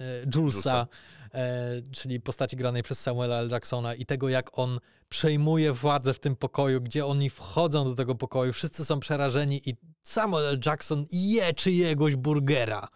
[0.00, 0.86] e, Julesa,
[1.34, 3.50] e, czyli postaci granej przez Samuela L.
[3.50, 8.14] Jacksona i tego, jak on przejmuje władzę w tym pokoju, gdzie oni wchodzą do tego
[8.14, 10.60] pokoju, wszyscy są przerażeni i Samuel L.
[10.66, 12.88] Jackson je czyjegoś burgera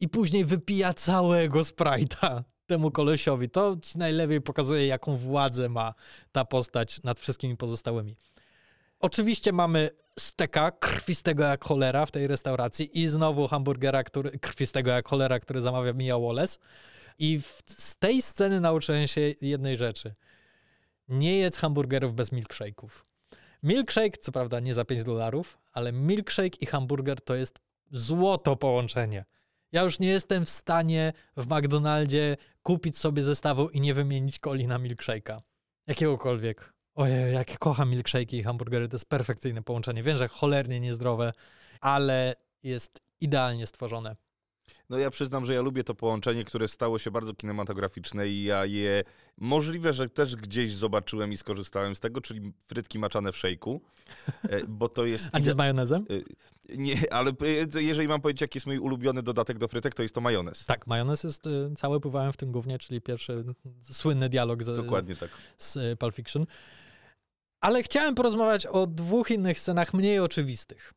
[0.00, 3.50] i później wypija całego Sprite'a temu kolesiowi.
[3.50, 5.94] To ci najlepiej pokazuje, jaką władzę ma
[6.32, 8.16] ta postać nad wszystkimi pozostałymi.
[9.00, 15.08] Oczywiście mamy steka krwistego jak cholera w tej restauracji i znowu hamburgera który, krwistego jak
[15.08, 16.58] cholera, który zamawia Mia Wallace.
[17.18, 20.12] I w, z tej sceny nauczyłem się jednej rzeczy.
[21.08, 23.04] Nie jedz hamburgerów bez milkshake'ów.
[23.62, 27.58] Milkshake, co prawda nie za 5 dolarów, ale milkshake i hamburger to jest
[27.92, 29.24] złoto połączenie.
[29.72, 34.66] Ja już nie jestem w stanie w McDonaldzie kupić sobie zestawu i nie wymienić coli
[34.66, 35.40] na milkshake'a.
[35.86, 36.79] Jakiegokolwiek.
[37.00, 40.02] Ojej, jak kocham milkshake'i i hamburgery, to jest perfekcyjne połączenie.
[40.02, 41.32] Wiem, że cholernie niezdrowe,
[41.80, 44.16] ale jest idealnie stworzone.
[44.90, 48.66] No ja przyznam, że ja lubię to połączenie, które stało się bardzo kinematograficzne i ja
[48.66, 49.04] je
[49.38, 53.80] możliwe, że też gdzieś zobaczyłem i skorzystałem z tego, czyli frytki maczane w szejku,
[54.42, 55.28] e, bo to jest...
[55.32, 56.06] A nie z majonezem?
[56.10, 57.30] E, Nie, ale
[57.74, 60.64] e, jeżeli mam powiedzieć, jaki jest mój ulubiony dodatek do frytek, to jest to majonez.
[60.64, 61.44] Tak, majonez jest
[61.76, 63.44] cały pływałem w tym głównie, czyli pierwszy
[63.82, 65.30] słynny dialog z, Dokładnie tak.
[65.56, 66.46] z Pulp Fiction.
[67.60, 70.92] Ale chciałem porozmawiać o dwóch innych scenach mniej oczywistych.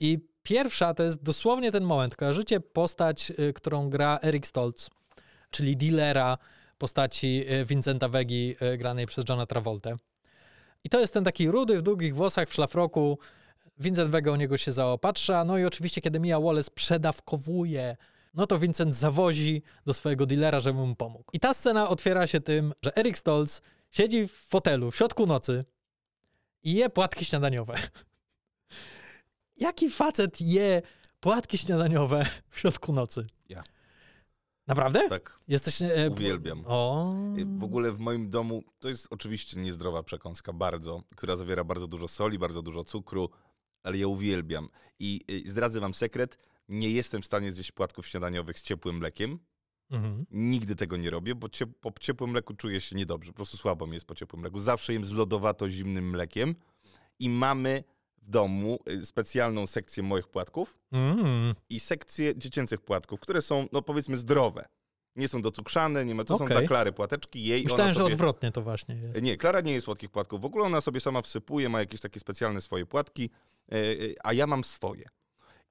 [0.00, 2.16] I pierwsza to jest dosłownie ten moment.
[2.16, 4.90] Kojarzycie postać, y, którą gra Eric Stoltz,
[5.50, 6.38] czyli dealera
[6.78, 9.96] postaci y, Vincenta Vegi y, granej przez Johna Travoltę.
[10.84, 13.18] I to jest ten taki rudy w długich włosach, w szlafroku.
[13.78, 15.44] Vincent Vega o niego się zaopatrza.
[15.44, 17.96] No i oczywiście, kiedy Mia Wallace przedawkowuje,
[18.34, 21.24] no to Vincent zawozi do swojego dealera, żeby mu pomógł.
[21.32, 23.60] I ta scena otwiera się tym, że Eric Stoltz
[23.90, 25.64] siedzi w fotelu w środku nocy
[26.66, 27.78] i je płatki śniadaniowe.
[29.56, 30.82] Jaki facet je
[31.20, 33.26] płatki śniadaniowe w środku nocy?
[33.48, 33.62] Ja.
[34.66, 35.08] Naprawdę?
[35.08, 35.82] Tak, Jesteś...
[35.82, 36.64] E, uwielbiam.
[36.66, 37.14] O.
[37.46, 42.08] W ogóle w moim domu to jest oczywiście niezdrowa przekąska, bardzo, która zawiera bardzo dużo
[42.08, 43.30] soli, bardzo dużo cukru,
[43.82, 44.68] ale ja uwielbiam.
[44.98, 46.38] I y, zdradzę wam sekret,
[46.68, 49.38] nie jestem w stanie zjeść płatków śniadaniowych z ciepłym mlekiem.
[49.90, 50.26] Mhm.
[50.30, 53.32] Nigdy tego nie robię, bo ciep po ciepłym mleku czuję się niedobrze.
[53.32, 54.58] Po prostu słabo mi jest po ciepłym mleku.
[54.58, 56.54] Zawsze jem z lodowato-zimnym mlekiem
[57.18, 57.84] i mamy
[58.22, 61.54] w domu y, specjalną sekcję moich płatków Mm.
[61.70, 64.68] i sekcję dziecięcych płatków, które są, no powiedzmy, zdrowe.
[65.16, 66.56] Nie są docukrzane, nie ma, to są Okej.
[66.58, 68.12] dla Klary płateczki, jej Myślałem, ona że sobie...
[68.14, 69.22] odwrotnie to właśnie jest.
[69.22, 70.40] Nie, Klara nie jest słodkich płatków.
[70.40, 73.30] W ogóle ona sobie sama wsypuje, ma jakieś takie specjalne swoje płatki,
[73.72, 75.08] e, e, a ja mam swoje.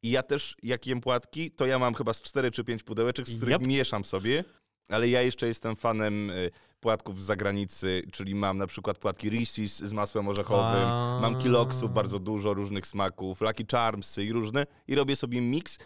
[0.05, 3.27] I ja też, jak jem płatki, to ja mam chyba z 4 czy 5 pudełeczek,
[3.27, 3.67] z których Jap.
[3.67, 4.43] mieszam sobie,
[4.89, 6.33] ale ja jeszcze jestem fanem e,
[6.79, 11.19] płatków z zagranicy, czyli mam na przykład płatki Reese's z masłem orzechowym, A.
[11.21, 15.79] mam Kiloksów bardzo dużo różnych smaków, Lucky Charmsy i różne i robię sobie miks,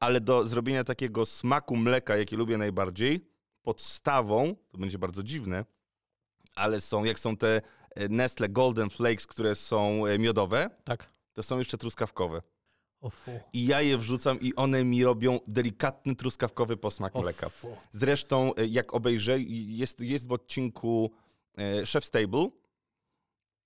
[0.00, 3.26] ale do zrobienia takiego smaku mleka, jaki lubię najbardziej,
[3.62, 5.64] podstawą, to będzie bardzo dziwne,
[6.54, 7.60] ale są, jak są te
[7.94, 11.10] e, Nestle Golden Flakes, które są e, miodowe, Tak.
[11.32, 12.42] to są jeszcze truskawkowe.
[13.52, 17.50] I ja je wrzucam i one mi robią delikatny truskawkowy posmak mleka.
[17.92, 21.10] Zresztą, e, jak obejrzę, jest, jest w odcinku
[21.58, 22.48] e, Chef Stable,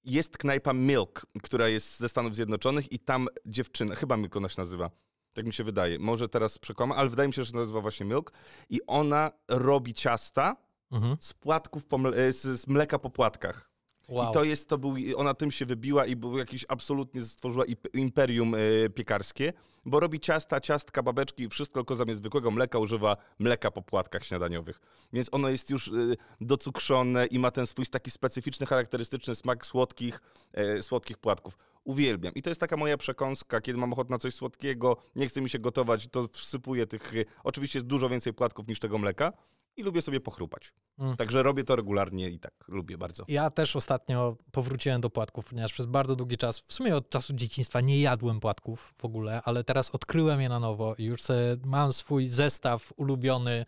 [0.04, 4.60] jest knajpa Milk, która jest ze Stanów Zjednoczonych i tam dziewczyna, chyba Milk ona się
[4.60, 4.90] nazywa,
[5.32, 8.06] tak mi się wydaje, może teraz przekłamam, ale wydaje mi się, że się nazywa właśnie
[8.06, 8.32] Milk
[8.70, 10.56] i ona robi ciasta
[10.92, 11.16] Mhm.
[11.20, 13.70] z płatków, po e, z, z mleka po płatkach.
[14.08, 14.30] Wow.
[14.30, 18.54] I to jest, to był, ona tym się wybiła i był jakiś absolutnie stworzyła imperium
[18.54, 18.58] e,
[18.94, 19.52] piekarskie,
[19.84, 24.80] bo robi ciasta, ciastka, babeczki, wszystko tylko zamiast zwykłego mleka używa mleka po płatkach śniadaniowych.
[25.12, 25.92] Więc ono jest już e,
[26.40, 30.20] docukrzone i ma ten swój taki specyficzny, charakterystyczny smak słodkich,
[30.52, 31.58] e, słodkich płatków.
[31.84, 32.34] Uwielbiam.
[32.34, 35.50] I to jest taka moja przekąska, kiedy mam ochotę na coś słodkiego, nie chce mi
[35.50, 37.12] się gotować, to wsypuję tych,
[37.44, 39.32] oczywiście jest dużo więcej płatków niż tego mleka
[39.76, 40.72] i lubię sobie pochrupać.
[40.98, 41.16] Mm.
[41.16, 43.24] Także robię to regularnie i tak lubię bardzo.
[43.28, 47.32] Ja też ostatnio powróciłem do płatków, ponieważ przez bardzo długi czas, w sumie od czasu
[47.34, 51.56] dzieciństwa, nie jadłem płatków w ogóle, ale teraz odkryłem je na nowo i już sobie
[51.64, 53.66] mam swój zestaw ulubiony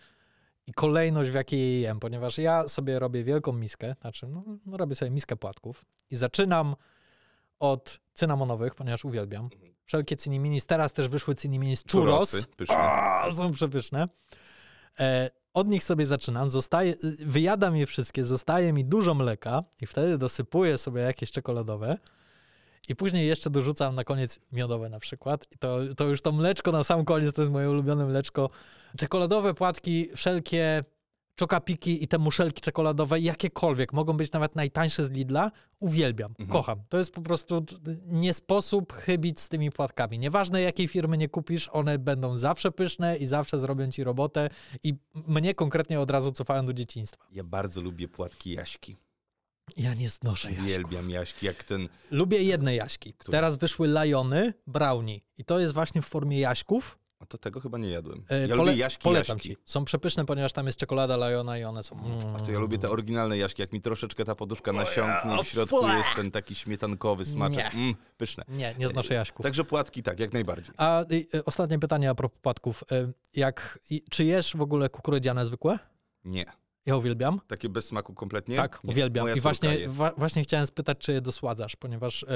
[0.66, 4.76] i kolejność, w jakiej je jem, ponieważ ja sobie robię wielką miskę, znaczy no, no
[4.76, 6.76] robię sobie miskę płatków i zaczynam
[7.58, 9.48] od cynamonowych, ponieważ uwielbiam.
[9.84, 12.30] Wszelkie ciniminis, teraz też wyszły ciniminis churros.
[12.30, 12.76] Churrosy, pyszne.
[12.76, 14.08] A, są przepyszne.
[14.98, 19.86] E, od nich sobie zaczynam, zostaje, y, wyjadam je wszystkie, zostaje mi dużo mleka i
[19.86, 21.98] wtedy dosypuję sobie jakieś czekoladowe
[22.88, 25.46] i później jeszcze dorzucam na koniec miodowe na przykład.
[25.54, 28.50] I to, to już to mleczko na sam koniec to jest moje ulubione mleczko.
[28.96, 30.84] Czekoladowe płatki, wszelkie
[31.38, 36.48] czokapiki i te muszelki czekoladowe, jakiekolwiek, mogą być nawet najtańsze z Lidla, uwielbiam, Mhm.
[36.48, 36.82] kocham.
[36.88, 37.64] To jest po prostu
[38.06, 40.18] nie sposób chybić z tymi płatkami.
[40.18, 44.50] Nieważne jakiej firmy nie kupisz, one będą zawsze pyszne i zawsze zrobią ci robotę
[44.82, 47.24] i mnie konkretnie od razu cofają do dzieciństwa.
[47.32, 48.96] Ja bardzo lubię płatki Jaśki.
[49.76, 50.64] Ja nie znoszę jaśków.
[50.66, 51.88] Uwielbiam Jaśki, jak ten...
[52.10, 53.14] Lubię jedne jaśki.
[53.14, 53.38] Które?
[53.38, 56.98] Teraz wyszły lajony, brownie i to jest właśnie w formie jaśków.
[57.20, 58.24] A to tego chyba nie jadłem.
[58.30, 59.48] E, Ja pole- lubię Jaśki Polecam Jaśki.
[59.48, 59.56] ci.
[59.64, 61.96] Są przepyszne, ponieważ tam jest czekolada lajona i one są...
[62.36, 65.48] A to ja lubię te oryginalne Jaśki, jak mi troszeczkę ta poduszka nasiąknie i w
[65.48, 67.56] środku jest ten taki śmietankowy smaczek.
[67.56, 67.70] Nie.
[67.80, 68.44] Mm, pyszne.
[68.48, 69.42] Nie, nie znoszę jaśków.
[69.42, 70.74] Także płatki tak, jak najbardziej.
[70.76, 72.84] A y, y, ostatnie pytanie a propos płatków.
[72.92, 75.78] Y, Jak, i, czy jesz w ogóle kukurydziane zwykłe?
[76.24, 76.46] Nie.
[76.86, 77.40] Ja uwielbiam.
[77.46, 78.56] Takie bez smaku kompletnie?
[78.56, 78.90] Tak, nie.
[78.92, 79.24] uwielbiam.
[79.24, 82.26] Moja I właśnie, wa, właśnie chciałem spytać, czy je dosładzasz, ponieważ y,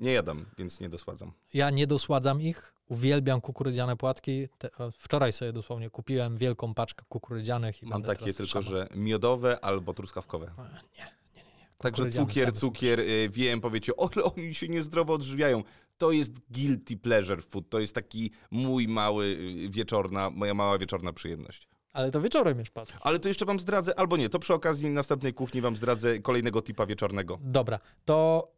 [0.00, 1.32] Nie jadam, więc nie dosładzam.
[1.54, 2.73] ja nie dosładzam ich.
[2.88, 4.48] Uwielbiam kukurydziane płatki.
[4.58, 9.64] Te, o, wczoraj sobie dosłownie kupiłem wielką paczkę kukurydzianych i Mam takie tylko, że miodowe
[9.64, 10.46] albo truskawkowe.
[10.58, 11.42] Nie, nie, nie.
[11.58, 11.68] nie.
[11.78, 15.62] Także cukier, cukier, y, wiem, powiecie, ale oni się niezdrowo odżywiają.
[15.98, 21.12] To jest guilty pleasure food, to jest taki mój mały y, wieczorna, moja mała wieczorna
[21.12, 21.68] przyjemność.
[21.92, 22.94] Ale to wieczorem już patrz.
[23.00, 26.62] Ale to jeszcze wam zdradzę, albo nie, to przy okazji następnej kuchni wam zdradzę kolejnego
[26.62, 27.38] tipa wieczornego.
[27.42, 28.48] Dobra, to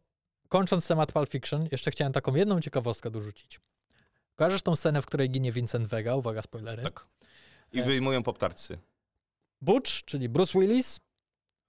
[0.49, 3.59] kończąc temat Pulp Fiction, jeszcze chciałem taką jedną ciekawostkę dorzucić.
[4.37, 6.15] Kojarzysz tą scenę, w której ginie Vincent Vega?
[6.15, 6.83] Uwaga, spoilery.
[6.83, 7.05] Tak.
[7.73, 7.83] I E.
[7.85, 8.77] wyjmują poptarcy.
[9.61, 10.99] Butch, czyli Bruce Willis,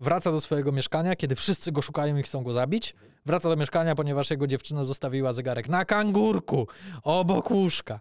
[0.01, 2.95] wraca do swojego mieszkania, kiedy wszyscy go szukają i chcą go zabić.
[3.27, 6.67] Wraca do mieszkania, ponieważ jego dziewczyna zostawiła zegarek na kangurku,
[7.03, 8.01] obok łóżka.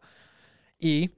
[0.79, 1.09] I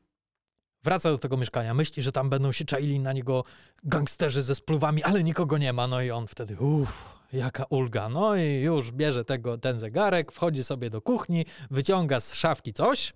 [0.84, 1.74] wraca do tego mieszkania.
[1.74, 3.43] Myśli, że tam będą się czaili na niego
[3.84, 5.88] gangsterzy ze spluwami, ale nikogo nie ma.
[5.88, 8.10] No i on wtedy, uff, jaka ulga.
[8.10, 13.14] No i już bierze tego, ten zegarek, wchodzi sobie do kuchni, wyciąga z szafki coś,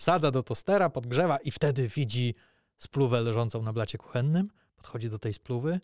[0.00, 2.34] wsadza do tostera, podgrzewa i wtedy widzi
[2.78, 5.80] spluwę leżącą na blacie kuchennym, podchodzi do tej spluwy,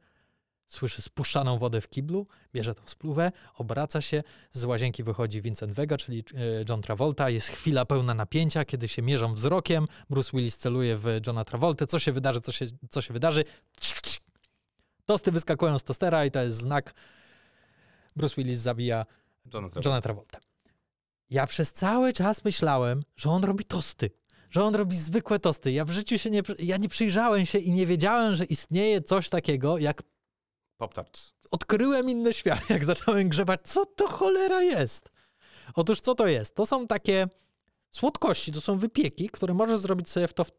[0.67, 5.97] słyszy spuszczaną wodę w kiblu, bierze tą spluwę, obraca się, z łazienki wychodzi Vincent Vega,
[5.97, 10.97] czyli e, John Travolta, jest chwila pełna napięcia, kiedy się mierzą wzrokiem, Bruce Willis celuje
[10.97, 13.45] w Johna Travolta, co się wydarzy, co się, co się wydarzy,
[15.07, 16.95] tosty wyskakują z tostera i to jest znak,
[18.17, 19.07] Bruce Willis zabija
[19.55, 19.83] Jonathan.
[19.85, 20.39] Johna Travolta.
[21.31, 24.11] Ja przez cały czas myślałem, że on robi tosty.
[24.51, 25.73] Że on robi zwykłe tosty.
[25.73, 26.43] Ja w życiu się nie.
[26.59, 30.03] Ja nie przyjrzałem się i nie wiedziałem, że istnieje coś takiego, jak
[30.77, 31.33] Poptarts.
[31.51, 35.09] odkryłem inny świat, jak zacząłem grzebać, co to cholera jest.
[35.75, 36.55] Otóż co to jest?
[36.55, 37.29] To są takie
[37.91, 40.51] słodkości, to są wypieki, które możesz zrobić sobie w to, w,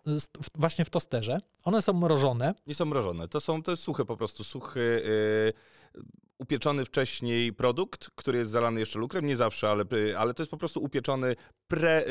[0.55, 1.39] właśnie w tosterze.
[1.63, 2.53] One są mrożone.
[2.67, 5.03] Nie są mrożone, to są to suche po prostu, suchy,
[5.95, 6.03] yy,
[6.39, 10.51] upieczony wcześniej produkt, który jest zalany jeszcze lukrem, nie zawsze, ale, y, ale to jest
[10.51, 11.35] po prostu upieczony,
[11.67, 12.05] pre,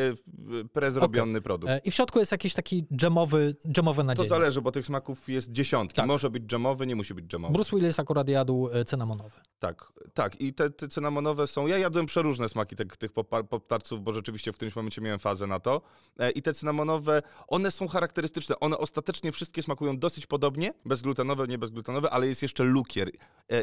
[0.49, 1.73] yy, prezrobiony produkt.
[1.73, 4.29] E, I w środku jest jakiś taki dżemowy, dżemowe To nadzienie.
[4.29, 5.97] zależy, bo tych smaków jest dziesiątki.
[5.97, 6.07] Tak.
[6.07, 7.55] Może być dżemowy, nie musi być dżemowy.
[7.55, 9.41] Bruce Willis akurat jadł e, cynamonowy.
[9.59, 10.41] Tak, tak.
[10.41, 11.67] I te, te cynamonowe są.
[11.67, 13.13] Ja jadłem przeróżne smaki tych, tych
[13.51, 15.83] poptarców, bo rzeczywiście w którymś momencie miałem fazę na to.
[16.19, 18.61] E, I te cynamonowe, one są charakterystyczne.
[18.61, 23.11] One ostatecznie wszystkie smakują dosyć podobnie, bezglutenowe, nie bezglutenowe, ale jest jeszcze lukier.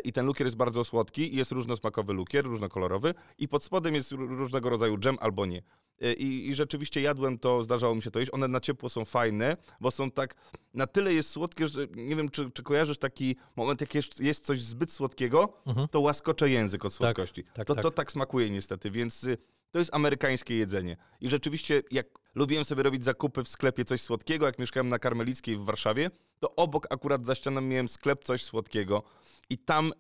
[0.04, 1.34] I ten lukier jest bardzo słodki.
[1.34, 3.14] i Jest różnosmakowy lukier, różnokolorowy.
[3.38, 5.64] I pod spodem jest ró- różnego rodzaju dżem albo nie.
[6.02, 8.34] E, I, I rzeczywiście jadłem to, zdarzało mi się to jeść.
[8.34, 10.36] One na ciepło są fajne, bo są tak,
[10.74, 14.46] na tyle jest słodkie, że nie wiem, czy, czy kojarzysz taki moment, jak jest, jest
[14.46, 15.88] coś zbyt słodkiego, Mhm.
[15.88, 17.44] to łaskocze język od słodkości.
[17.44, 17.84] tak, to, tak.
[17.84, 19.38] to tak smakuje niestety, więc y,
[19.72, 20.98] to jest amerykańskie jedzenie.
[21.22, 25.58] I rzeczywiście, jak lubiłem sobie robić zakupy w sklepie coś słodkiego, jak mieszkałem na Karmelickiej
[25.58, 29.04] w Warszawie, to obok akurat za ścianą miałem sklep coś słodkiego
[29.50, 29.94] i tam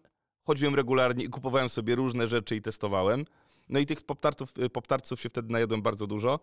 [0.43, 3.25] chodziłem regularnie i kupowałem sobie różne rzeczy i testowałem.
[3.69, 6.39] No i tych poptartów, poptarców się wtedy najadłem bardzo dużo,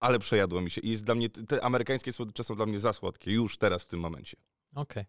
[0.00, 0.80] ale przejadło mi się.
[0.80, 3.88] I jest dla mnie, te amerykańskie słodycze są dla mnie za słodkie, już teraz w
[3.88, 4.36] tym momencie.
[4.74, 5.04] Okej.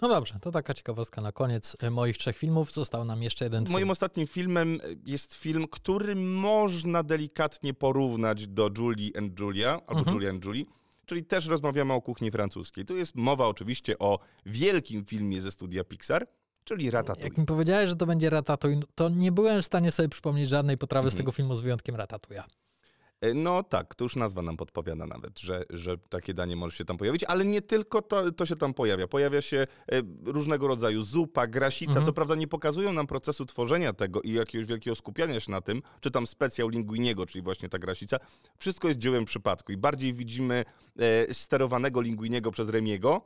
[0.00, 2.72] No dobrze, to taka ciekawostka na koniec e, moich trzech filmów.
[2.72, 3.72] Został nam jeszcze jeden film.
[3.72, 10.16] Moim ostatnim filmem jest film, który można delikatnie porównać do Julie and Julia, albo Mhm.
[10.16, 10.64] Julia and Julie,
[11.06, 12.84] czyli też rozmawiamy o kuchni francuskiej.
[12.84, 16.26] Tu jest mowa oczywiście o wielkim filmie ze studia Pixar,
[16.70, 17.28] czyli Ratatouille.
[17.28, 20.78] Jak mi powiedziałeś, że to będzie Ratatouille, to nie byłem w stanie sobie przypomnieć żadnej
[20.78, 21.22] potrawy z Mhm.
[21.22, 22.42] tego filmu z wyjątkiem Ratatouille'a.
[23.20, 26.84] E, No tak, to już nazwa nam podpowiada nawet, że, że takie danie może się
[26.84, 29.08] tam pojawić, ale nie tylko to, to się tam pojawia.
[29.08, 29.66] Pojawia się e,
[30.24, 31.90] różnego rodzaju zupa, grasica.
[31.90, 32.06] Mhm.
[32.06, 35.82] Co prawda nie pokazują nam procesu tworzenia tego i jakiegoś wielkiego skupiania się na tym,
[36.00, 38.16] czy tam specjał linguiniego, czyli właśnie ta grasica.
[38.58, 40.64] Wszystko jest dziełem przypadku i bardziej widzimy
[41.28, 43.24] e, sterowanego linguiniego przez Remiego,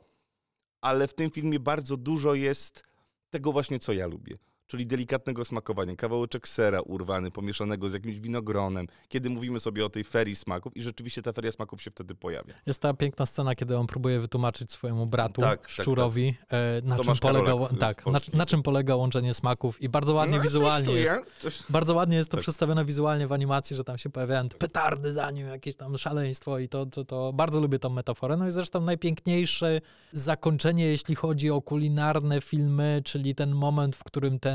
[0.81, 2.83] ale w tym filmie bardzo dużo jest
[3.29, 4.35] tego właśnie, co ja lubię.
[4.67, 10.03] Czyli delikatnego smakowania, kawałeczek sera urwany, pomieszanego z jakimś winogronem, kiedy mówimy sobie o tej
[10.03, 12.53] ferii smaków i rzeczywiście ta feria smaków się wtedy pojawia.
[12.65, 16.99] Jest ta piękna scena, kiedy on próbuje wytłumaczyć swojemu bratu, Tak, tak, szczurowi, e, na,
[16.99, 21.11] czym polega, tak, na, na czym polega łączenie smaków i bardzo ładnie No, wizualnie jest.
[21.11, 21.63] ja- Coś...
[21.69, 22.41] Bardzo ładnie jest to Tak.
[22.41, 26.59] przedstawione wizualnie w animacji, że tam się pojawiają te petardy za nim, jakieś tam szaleństwo
[26.59, 28.37] i to, to, to bardzo lubię tą metaforę.
[28.37, 34.39] No i zresztą najpiękniejsze zakończenie, jeśli chodzi o kulinarne filmy, czyli ten moment, w którym
[34.39, 34.54] ten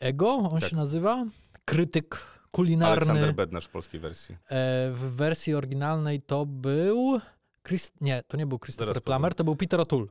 [0.00, 0.70] Ego, on Tak.
[0.70, 1.26] się nazywa?
[1.64, 3.10] Krytyk kulinarny.
[3.10, 4.34] Aleksander Bednarz w polskiej wersji.
[4.34, 7.20] E, w wersji oryginalnej to był.
[7.68, 7.90] Chris...
[8.00, 10.06] Nie, to nie był Christopher Plummer, to był Peter O'Toole,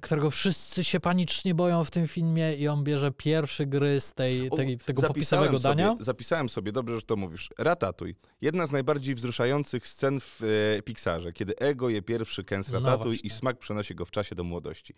[0.00, 4.50] którego wszyscy się panicznie boją w tym filmie i on bierze pierwszy gry z tej,
[4.84, 5.96] tego popisowego dania.
[6.00, 7.50] Zapisałem sobie, dobrze, że to mówisz.
[7.58, 8.14] Ratatuj.
[8.40, 10.40] Jedna z najbardziej wzruszających scen w
[10.78, 13.26] e, Pixarze, kiedy Ego je pierwszy kęs No ratatuj właśnie.
[13.26, 14.94] i smak przenosi go w czasie do młodości.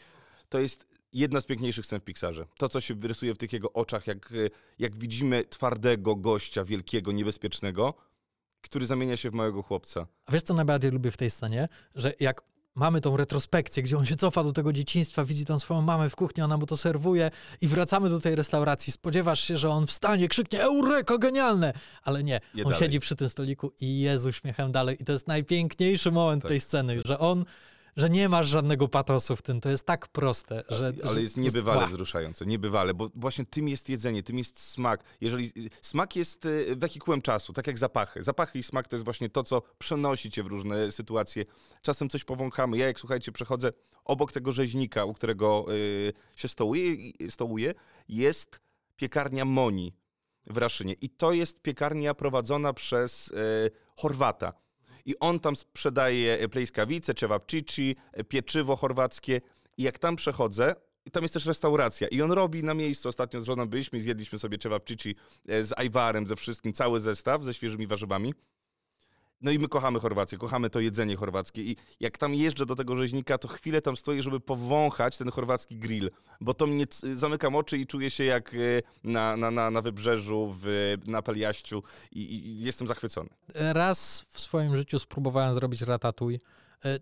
[0.48, 2.46] To jest jedna z piękniejszych scen w Pixarze.
[2.58, 4.34] To, co się wyrysuje w tych jego oczach, jak, e,
[4.78, 7.94] jak widzimy twardego gościa, wielkiego, niebezpiecznego,
[8.60, 10.06] który zamienia się w małego chłopca.
[10.26, 11.68] A wiesz, co najbardziej lubię w tej scenie?
[11.94, 12.42] Że jak
[12.74, 16.16] mamy tą retrospekcję, gdzie on się cofa do tego dzieciństwa, widzi tam swoją mamę w
[16.16, 17.30] kuchni, ona mu to serwuje
[17.60, 18.92] i wracamy do tej restauracji.
[18.92, 21.72] Spodziewasz się, że on wstanie, krzyknie Eureka, genialne!
[22.02, 22.86] Ale nie, Je on dalej.
[22.86, 24.96] siedzi przy tym stoliku i jest z uśmiechem dalej.
[25.02, 27.44] I to jest najpiękniejszy moment Tak, tej sceny, że on,
[27.96, 29.60] że nie masz żadnego patosu w tym.
[29.60, 30.92] To jest tak proste, że...
[31.08, 31.86] Ale jest niebywale Ła.
[31.86, 35.04] wzruszające, niebywale, bo właśnie tym jest jedzenie, tym jest smak.
[35.20, 38.22] Jeżeli smak jest e, wehikułem czasu, tak jak zapachy.
[38.22, 41.44] Zapachy i smak to jest właśnie to, co przenosi cię w różne sytuacje.
[41.82, 42.78] Czasem coś powąchamy.
[42.78, 43.72] Ja jak słuchajcie, przechodzę
[44.04, 46.96] obok tego rzeźnika, u którego e, się stołuje,
[47.30, 47.74] stołuje,
[48.08, 48.60] jest
[48.96, 49.92] piekarnia Moni
[50.46, 50.94] w Raszynie.
[51.00, 54.65] I to jest piekarnia prowadzona przez e, Chorwata.
[55.06, 59.40] I on tam sprzedaje e, plejskawice, cevapcici, e, pieczywo chorwackie.
[59.78, 60.74] I jak tam przechodzę,
[61.06, 62.08] i tam jest też restauracja.
[62.08, 63.08] I on robi na miejscu.
[63.08, 65.16] Ostatnio z żoną byliśmy zjedliśmy sobie cevapcici
[65.48, 68.34] e, z ajwarem, ze wszystkim, cały zestaw ze świeżymi warzywami.
[69.40, 72.96] No i my kochamy Chorwację, kochamy to jedzenie chorwackie i jak tam jeżdżę do tego
[72.96, 76.10] rzeźnika, to chwilę tam stoję, żeby powąchać ten chorwacki grill,
[76.40, 78.58] bo to mnie, zamykam oczy i czuję się jak e,
[79.04, 81.82] na, na, na, na wybrzeżu, w, na Peliaściu
[82.12, 83.28] i, i jestem zachwycony.
[83.54, 86.40] Raz w swoim życiu spróbowałem zrobić ratatuj.
[86.84, 86.98] E,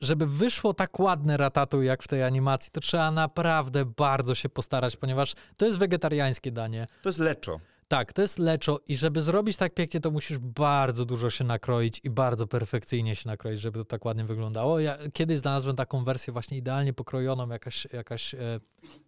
[0.00, 4.96] Żeby wyszło tak ładne ratatuj jak w tej animacji, to trzeba naprawdę bardzo się postarać,
[4.96, 6.86] ponieważ to jest wegetariańskie danie.
[7.02, 7.60] To jest leczo.
[7.88, 12.00] Tak, to jest leczo i żeby zrobić tak pięknie, to musisz bardzo dużo się nakroić
[12.04, 14.80] i bardzo perfekcyjnie się nakroić, żeby to tak ładnie wyglądało.
[14.80, 18.38] Ja kiedyś znalazłem taką wersję właśnie idealnie pokrojoną, jakaś, jakaś e,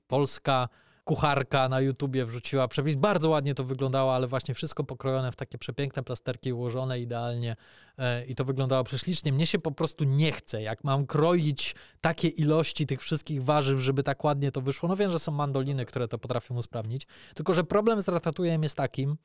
[0.08, 0.68] polska
[1.08, 2.94] kucharka na YouTubie wrzuciła przepis.
[2.94, 7.56] Bardzo ładnie to wyglądało, ale właśnie wszystko pokrojone w takie przepiękne plasterki, ułożone idealnie
[7.98, 9.32] e, i to wyglądało prześlicznie.
[9.32, 14.02] Mnie się po prostu nie chce, jak mam kroić takie ilości tych wszystkich warzyw, żeby
[14.02, 14.88] tak ładnie to wyszło.
[14.88, 18.76] No wiem, że są mandoliny, które to potrafią usprawnić, tylko że problem z ratatujem jest
[18.76, 19.16] takim,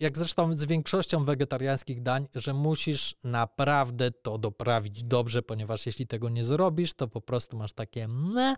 [0.00, 6.28] jak zresztą z większością wegetariańskich dań, że musisz naprawdę to doprawić dobrze, ponieważ jeśli tego
[6.28, 8.56] nie zrobisz, to po prostu masz takie ne,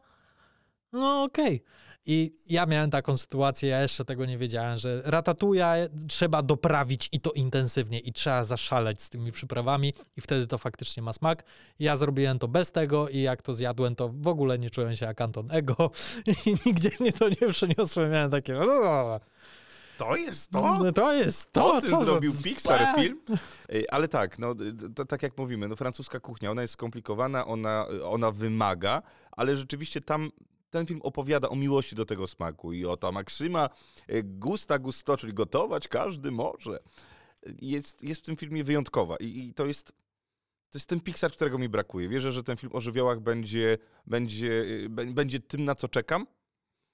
[0.95, 1.63] no okej.
[2.07, 5.75] I ja miałem taką sytuację, ja jeszcze tego nie wiedziałem, że ratatuja
[6.09, 11.03] trzeba doprawić i to intensywnie i trzeba zaszaleć z tymi przyprawami i wtedy to faktycznie
[11.03, 11.45] ma smak.
[11.79, 15.07] Ja zrobiłem to bez tego i jak to zjadłem, to w ogóle nie czułem się
[15.07, 15.91] jak Anton Ego
[16.47, 18.07] i nigdzie mnie to nie przeniosło.
[18.09, 18.59] Miałem takie...
[19.99, 22.95] To jest No, to jest To to, ty co zrobił Pixar Eee.
[22.95, 23.21] film?
[23.91, 24.55] Ale tak, no,
[24.95, 30.01] to, tak jak mówimy, no, francuska kuchnia, ona jest skomplikowana, ona, ona wymaga, ale rzeczywiście
[30.01, 30.31] tam
[30.75, 33.69] ten film opowiada o miłości do tego smaku i o ta maksyma
[34.09, 36.79] e, gusta gusto, czyli gotować każdy może.
[37.63, 39.93] Jest, jest w tym filmie wyjątkowa i, i to jest
[40.71, 42.09] to jest ten Pixar, którego mi brakuje.
[42.09, 46.27] Wierzę, że ten film o żywiołach będzie, będzie, e, bę- będzie tym, na co czekam.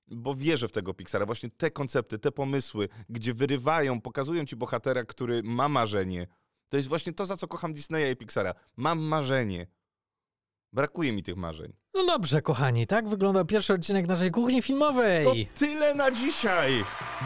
[0.08, 1.26] bo wierzę w tego Pixara.
[1.26, 6.26] Właśnie te koncepty, te pomysły, gdzie wyrywają, pokazują ci bohatera, który ma marzenie.
[6.68, 8.54] To jest właśnie to, za co kocham Disneya i Pixara.
[8.76, 9.66] Mam marzenie.
[10.72, 11.72] Brakuje mi tych marzeń.
[11.94, 15.24] No dobrze, kochani, tak wygląda pierwszy odcinek naszej kuchni filmowej.
[15.24, 16.84] To tyle na dzisiaj!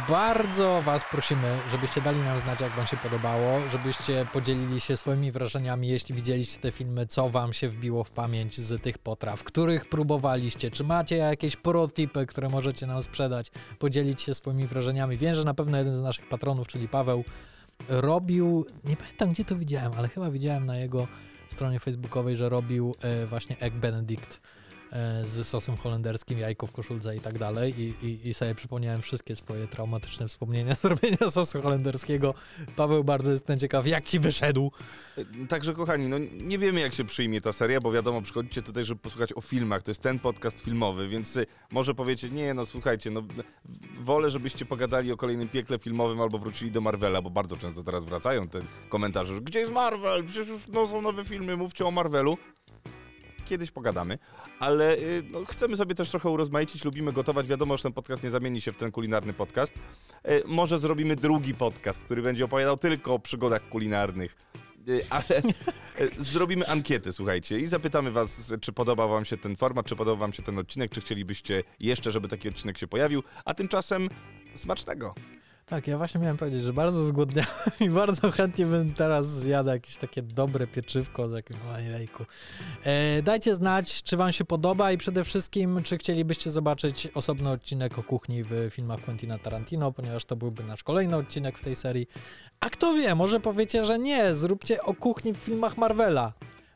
[0.08, 5.32] Bardzo Was prosimy, żebyście dali nam znać, jak Wam się podobało, żebyście podzielili się swoimi
[5.32, 9.88] wrażeniami, jeśli widzieliście te filmy, co Wam się wbiło w pamięć z tych potraw, których
[9.88, 15.16] próbowaliście, czy macie jakieś protipy, które możecie nam sprzedać, podzielić się swoimi wrażeniami.
[15.16, 17.24] Wiem, że na pewno jeden z naszych patronów, czyli Paweł,
[17.88, 21.08] robił, nie pamiętam gdzie to widziałem, ale chyba widziałem na jego
[21.54, 24.40] stronie facebookowej, że robił e, właśnie Egg Benedict
[25.24, 29.36] z sosem holenderskim, jajko w koszulce i tak dalej i, i, i sobie przypomniałem wszystkie
[29.36, 32.34] swoje traumatyczne wspomnienia z robienia sosu holenderskiego.
[32.76, 34.72] Paweł, bardzo jestem ciekaw, jak ci wyszedł?
[35.48, 39.00] Także kochani, no nie wiemy jak się przyjmie ta seria, bo wiadomo, przychodzicie tutaj, żeby
[39.00, 43.10] posłuchać o filmach, to jest ten podcast filmowy, więc y, może powiecie, nie no słuchajcie,
[43.10, 43.22] no
[44.00, 48.04] wolę, żebyście pogadali o kolejnym piekle filmowym albo wrócili do Marvela, bo bardzo często teraz
[48.04, 50.24] wracają te komentarze, że gdzie jest Marvel?
[50.24, 52.38] Przecież no, są nowe filmy, mówcie o Marvelu.
[53.44, 54.18] Kiedyś pogadamy,
[54.58, 57.46] ale y, no, chcemy sobie też trochę urozmaicić, lubimy gotować.
[57.46, 59.74] Wiadomo, że ten podcast nie zamieni się w ten kulinarny podcast.
[60.28, 64.36] Y, Może zrobimy drugi podcast, który będzie opowiadał tylko o przygodach kulinarnych.
[64.88, 65.42] Y, Ale
[66.00, 70.20] y, zrobimy ankietę, słuchajcie, i zapytamy was, czy podoba wam się ten format, czy podoba
[70.20, 73.22] wam się ten odcinek, czy chcielibyście jeszcze, żeby taki odcinek się pojawił.
[73.44, 74.08] A tymczasem
[74.54, 75.14] smacznego.
[75.66, 77.50] Tak, ja właśnie miałem powiedzieć, że bardzo zgłodniałem
[77.80, 81.58] i bardzo chętnie bym teraz zjadł jakieś takie dobre pieczywko z jakimś
[81.90, 82.24] jajku.
[82.84, 87.98] E, dajcie znać, czy wam się podoba i przede wszystkim, czy chcielibyście zobaczyć osobny odcinek
[87.98, 92.06] o kuchni w filmach Quentina Tarantino, ponieważ to byłby nasz kolejny odcinek w tej serii.
[92.60, 96.32] A kto wie, może powiecie, że nie, zróbcie o kuchni w filmach Marvela.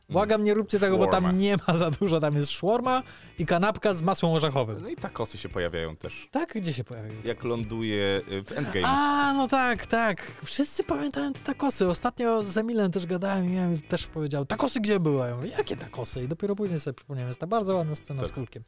[0.09, 2.19] Błagam, nie róbcie tego, bo tam nie ma za dużo.
[2.19, 3.03] Tam jest szworma
[3.39, 4.77] i kanapka z masłem orzechowym.
[4.81, 6.27] No i takosy się pojawiają też.
[6.31, 6.53] Tak?
[6.55, 7.11] Gdzie się pojawił?
[7.23, 8.87] Jak ląduje y, w Endgame.
[8.87, 10.31] A, no tak, tak.
[10.45, 11.87] Wszyscy pamiętają te takosy.
[11.87, 15.27] Ostatnio z Emilem też gadałem i miałem też powiedział, takosy gdzie były?
[15.27, 16.23] Ja mówię, jakie takosy?
[16.23, 18.35] I dopiero później sobie przypomniałem, jest ta bardzo ładna scena z Tak.
[18.35, 18.63] Hulkiem.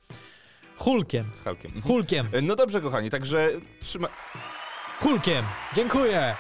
[0.78, 1.26] Hulkiem.
[1.34, 1.82] Z Hulkiem.
[1.82, 2.28] Hulkiem.
[2.36, 4.08] Y, No dobrze, kochani, także trzyma...
[5.00, 5.46] Hulkiem.
[5.76, 6.36] Dziękuję.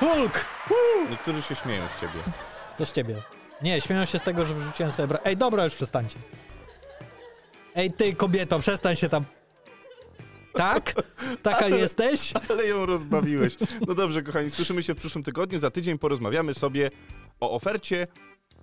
[0.00, 0.44] Hulk.
[1.10, 2.22] Niektórzy się śmieją z ciebie.
[2.76, 3.22] To z ciebie.
[3.62, 5.18] Nie, śmieją się z tego, że wrzuciłem sobie bra...
[5.24, 6.18] Ej, dobra, już przestańcie.
[7.74, 9.24] Ej, ty kobieto, przestań się tam...
[10.54, 10.94] Tak?
[11.42, 12.32] Taka jesteś?
[12.50, 13.56] Ale ją rozbawiłeś.
[13.86, 15.58] No dobrze, kochani, słyszymy się w przyszłym tygodniu.
[15.58, 16.90] Za tydzień porozmawiamy sobie
[17.40, 18.06] o ofercie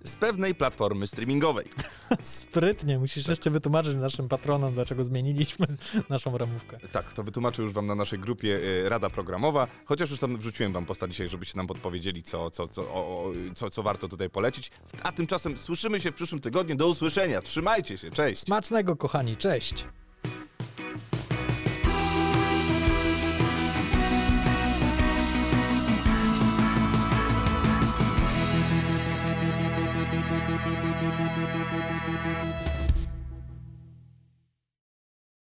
[0.04, 1.66] z pewnej platformy streamingowej.
[2.22, 5.66] Sprytnie, musisz jeszcze wytłumaczyć naszym patronom, dlaczego zmieniliśmy
[6.10, 6.78] naszą ramówkę.
[6.92, 10.72] Tak, to wytłumaczę już wam na naszej grupie y, Rada Programowa, chociaż już tam wrzuciłem
[10.72, 14.30] wam posta dzisiaj, żebyście nam podpowiedzieli, co, co, co, o, o, co, co warto tutaj
[14.30, 14.70] polecić.
[15.02, 16.76] A tymczasem słyszymy się w przyszłym tygodniu.
[16.76, 17.42] Do usłyszenia.
[17.42, 18.10] Trzymajcie się.
[18.10, 18.42] Cześć.
[18.42, 19.86] Smacznego, kochani, cześć!